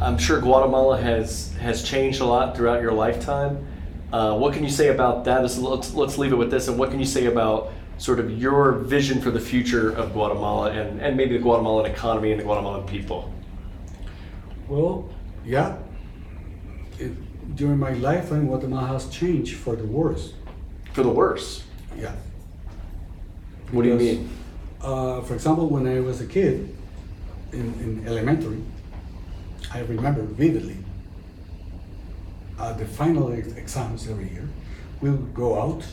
[0.00, 3.66] I'm sure Guatemala has has changed a lot throughout your lifetime.
[4.12, 5.42] Uh, what can you say about that?
[5.42, 6.68] Let's, let's let's leave it with this.
[6.68, 10.70] And what can you say about sort of your vision for the future of Guatemala
[10.70, 13.32] and, and maybe the Guatemalan economy and the Guatemalan people?
[14.68, 15.08] Well,
[15.44, 15.78] yeah.
[16.98, 17.12] It,
[17.56, 20.34] during my lifetime, Guatemala has changed for the worse.
[20.92, 21.64] For the worse.
[21.96, 22.14] Yeah.
[23.70, 24.30] What do you mean?
[24.82, 26.76] Uh, for example, when I was a kid
[27.52, 28.62] in, in elementary,
[29.72, 30.76] I remember vividly
[32.58, 34.48] uh, the final ex- exams every year.
[35.00, 35.84] We would go out,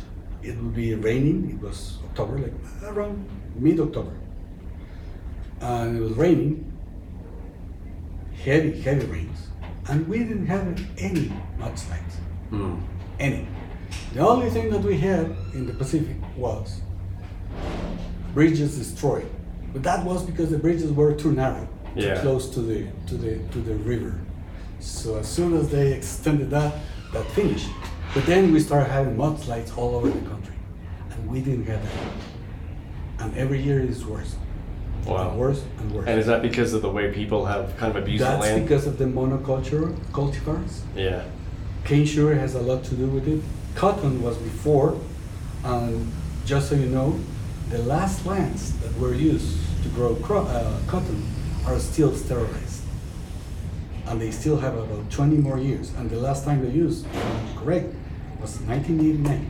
[0.42, 2.54] it would be raining, it was October, like
[2.84, 4.14] around mid October.
[5.62, 6.72] And it was raining,
[8.44, 9.48] heavy, heavy rains,
[9.90, 10.68] and we didn't have
[10.98, 12.16] any mudslides
[12.50, 12.76] Hmm.
[13.20, 13.48] any.
[14.14, 16.82] The only thing that we had in the Pacific was
[18.34, 19.30] bridges destroyed,
[19.74, 22.22] but that was because the bridges were too narrow, Yeah.
[22.22, 24.20] close to the to the to the river.
[24.80, 26.74] So as soon as they extended that,
[27.14, 27.70] that finished.
[28.14, 30.56] But then we started having mudslides all over the country,
[31.12, 33.26] and we didn't have that.
[33.26, 34.36] And every year it's worse.
[35.06, 35.30] Wow.
[35.32, 36.08] And worse and worse.
[36.08, 38.88] And is that because of the way people have kind of abused the That's because
[38.88, 40.82] of the monoculture cultivars.
[40.96, 41.24] yeah.
[41.86, 43.42] Cane sugar has a lot to do with it.
[43.76, 44.98] Cotton was before,
[45.66, 46.10] and
[46.46, 47.20] just so you know,
[47.70, 51.22] the last lands that were used to grow cro- uh, cotton
[51.66, 52.82] are still sterilized.
[54.08, 55.94] And they still have about 20 more years.
[55.96, 57.06] And the last time they used,
[57.58, 57.88] correct,
[58.42, 59.50] was 1989.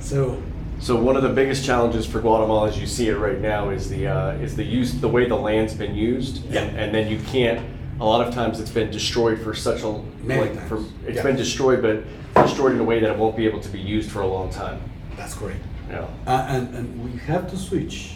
[0.00, 0.42] So,
[0.80, 3.88] So one of the biggest challenges for Guatemala, as you see it right now, is
[3.88, 6.62] the uh, is the use the way the land's been used, Yeah.
[6.62, 7.64] and, and then you can't.
[7.98, 10.68] A lot of times it's been destroyed for such a Many like, times.
[10.68, 11.22] For, it's Yeah.
[11.22, 12.04] been destroyed, but
[12.44, 14.50] destroyed in a way that it won't be able to be used for a long
[14.50, 14.78] time.
[15.16, 15.60] that's correct.
[15.88, 16.06] Yeah.
[16.26, 18.15] Uh, and, and we have to switch.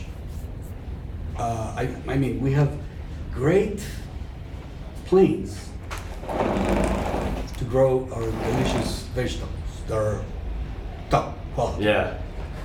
[1.40, 2.70] Uh, I, I mean, we have
[3.32, 3.82] great
[5.06, 5.70] plains
[7.56, 9.50] to grow our delicious vegetables
[9.88, 10.20] They're
[11.08, 11.84] top quality.
[11.84, 12.18] Yeah.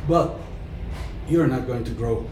[0.09, 0.35] But
[1.29, 2.27] you're not going to grow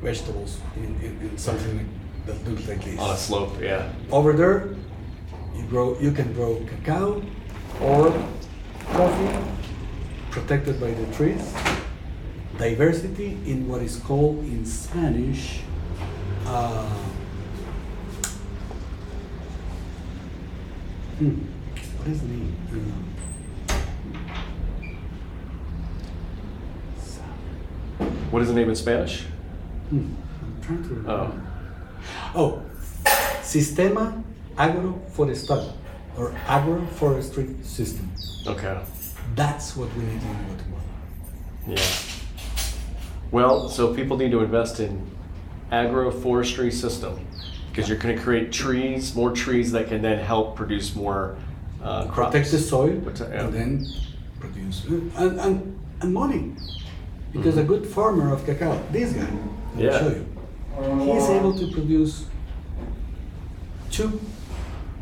[0.00, 1.86] vegetables in, in, in something like,
[2.26, 3.00] that looks like this.
[3.00, 3.60] On a slope.
[3.60, 3.90] Yeah.
[4.12, 4.76] Over there,
[5.56, 5.98] you grow.
[5.98, 7.22] You can grow cacao
[7.82, 8.10] or
[8.92, 9.36] coffee,
[10.30, 11.52] protected by the trees.
[12.58, 15.60] Diversity in what is called in Spanish.
[16.46, 16.86] Uh,
[21.18, 21.34] hmm,
[21.98, 22.56] what is the name?
[28.30, 29.22] What is the name in Spanish?
[29.90, 30.06] hmm,
[30.42, 31.40] I'm trying to remember.
[32.34, 32.34] Oh.
[32.34, 32.62] Oh,
[33.42, 34.22] Sistema
[34.56, 35.72] Agroforestal
[36.16, 38.10] or Agroforestry System.
[38.46, 38.80] Okay.
[39.34, 40.82] That's what we need in Guatemala.
[41.66, 42.13] Yeah.
[43.34, 45.04] Well, so people need to invest in
[45.72, 47.18] agroforestry system
[47.68, 51.36] because you're going to create trees, more trees that can then help produce more
[51.82, 52.30] uh, crops.
[52.30, 53.26] Protect the soil Which, yeah.
[53.42, 53.86] and then
[54.38, 56.52] produce and, and, and money.
[57.32, 59.26] Because a good farmer of cacao, this guy,
[59.74, 59.98] I'll Yeah.
[59.98, 62.26] show you, he's able to produce
[63.90, 64.20] two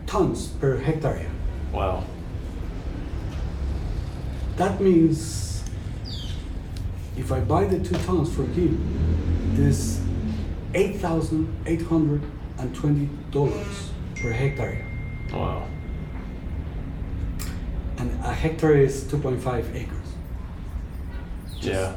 [0.06, 1.26] tons per hectare.
[1.70, 2.04] Wow.
[4.56, 5.51] That means
[7.16, 10.00] if I buy the two tons for him, it is
[10.74, 12.22] eight thousand eight hundred
[12.58, 14.84] and twenty dollars per hectare,
[15.32, 15.66] Wow.
[17.98, 19.98] and a hectare is two point five acres.
[21.60, 21.94] Yeah.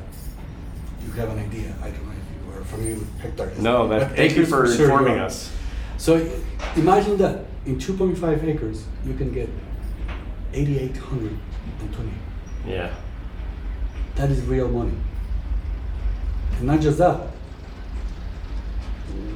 [1.06, 1.74] You have an idea.
[1.82, 3.58] I don't know if you are familiar with hectares.
[3.60, 5.52] No, But that, thank you for informing us.
[5.98, 6.16] So
[6.76, 9.50] imagine that in two point five acres, you can get
[10.54, 11.38] eighty eight hundred
[11.80, 12.14] and twenty.
[12.68, 12.94] Yeah.
[14.16, 14.98] That is real money.
[16.58, 17.20] And not just that.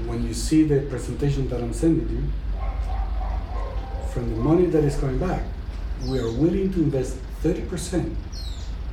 [0.05, 2.23] When you see the presentation that I'm sending you,
[4.11, 5.43] from the money that is coming back,
[6.07, 8.15] we are willing to invest 30%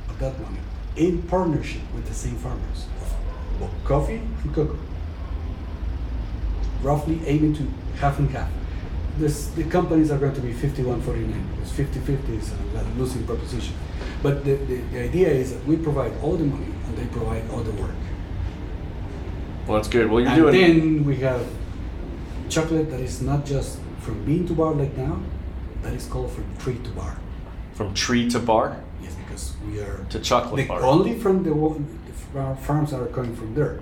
[0.09, 0.59] of that money
[0.97, 2.85] in partnership with the same farmers
[3.61, 4.77] of coffee and cocoa.
[6.81, 7.67] Roughly aiming to
[7.99, 8.49] half and half.
[9.17, 13.25] This, the companies are going to be 51 49 because 50 50 is a losing
[13.25, 13.73] proposition.
[14.27, 17.49] But the, the, the idea is that we provide all the money and they provide
[17.49, 17.95] all the work.
[19.65, 20.11] Well, that's good.
[20.11, 20.63] Well, you're doing.
[20.65, 20.95] and doing.
[20.97, 21.47] then we have
[22.49, 25.21] chocolate that is not just from bean to bar like now,
[25.81, 27.15] that is called from tree to bar.
[27.75, 30.81] From tree to bar Yes, because we are to chocolate the, bar.
[30.81, 31.53] only from the,
[32.33, 33.79] the farms that are coming from there.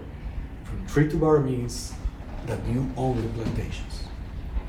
[0.66, 1.92] From tree to bar means
[2.46, 4.04] that you own the plantations.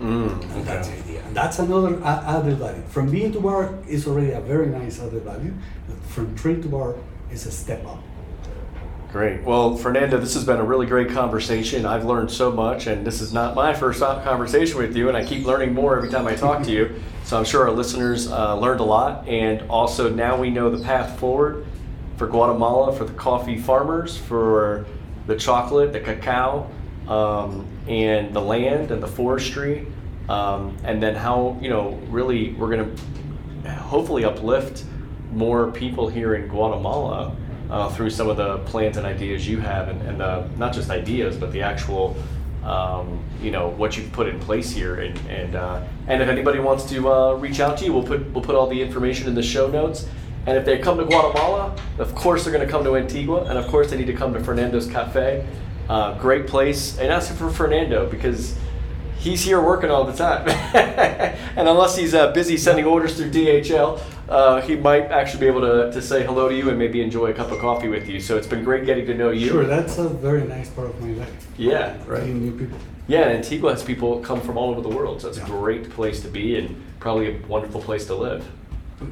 [0.01, 1.23] Mm, And that's the idea.
[1.25, 2.83] And that's another added value.
[2.89, 5.55] From bean to bar is already a very nice added value,
[5.89, 6.95] but from tree to bar
[7.31, 8.03] is a step up.
[9.13, 9.43] Great.
[9.45, 11.87] Well, Fernando, this has been a really great conversation.
[11.87, 15.25] I've learned so much, and this is not my first conversation with you, and I
[15.25, 17.01] keep learning more every time I talk to you.
[17.25, 20.85] So I'm sure our listeners uh, learned a lot, and also now we know the
[20.85, 21.67] path forward
[22.19, 24.85] for Guatemala, for the coffee farmers, for
[25.27, 26.69] the chocolate, the cacao,
[27.09, 29.87] um, and the land and the forestry,
[30.29, 34.85] um, and then how you know really we're going to hopefully uplift
[35.33, 37.37] more people here in Guatemala
[37.71, 40.91] uh, through some of the plans and ideas you have, and, and the, not just
[40.91, 42.17] ideas, but the actual,
[42.65, 44.97] um, you know, what you've put in place here.
[44.97, 48.25] And and uh, and if anybody wants to uh, reach out to you, we'll put
[48.33, 50.09] we'll put all the information in the show notes.
[50.47, 53.59] And if they come to Guatemala, of course they're going to come to Antigua, and
[53.59, 55.45] of course they need to come to Fernando's Kaffee.
[55.89, 58.57] Uh, great place, and ask for Fernando because
[59.19, 60.49] he's here working all the time.
[60.75, 65.61] and unless he's uh, busy sending orders through DHL, uh, he might actually be able
[65.61, 68.21] to, to say hello to you and maybe enjoy a cup of coffee with you.
[68.21, 69.49] So it's been great getting to know you.
[69.49, 71.47] Sure, that's a very nice part of my life.
[71.57, 72.23] Yeah, right.
[72.23, 72.79] Meeting new people.
[73.09, 75.91] Yeah, and Antigua has people come from all over the world, so it's a great
[75.91, 78.45] place to be and probably a wonderful place to live.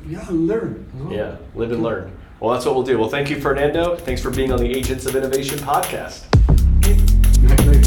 [0.08, 0.90] Yeah, learn.
[0.94, 1.12] well.
[1.12, 2.16] Yeah, live and learn.
[2.40, 2.98] Well, that's what we'll do.
[2.98, 3.94] Well, thank you, Fernando.
[3.94, 6.33] Thanks for being on the Agents of Innovation podcast.
[7.46, 7.83] Pleasure.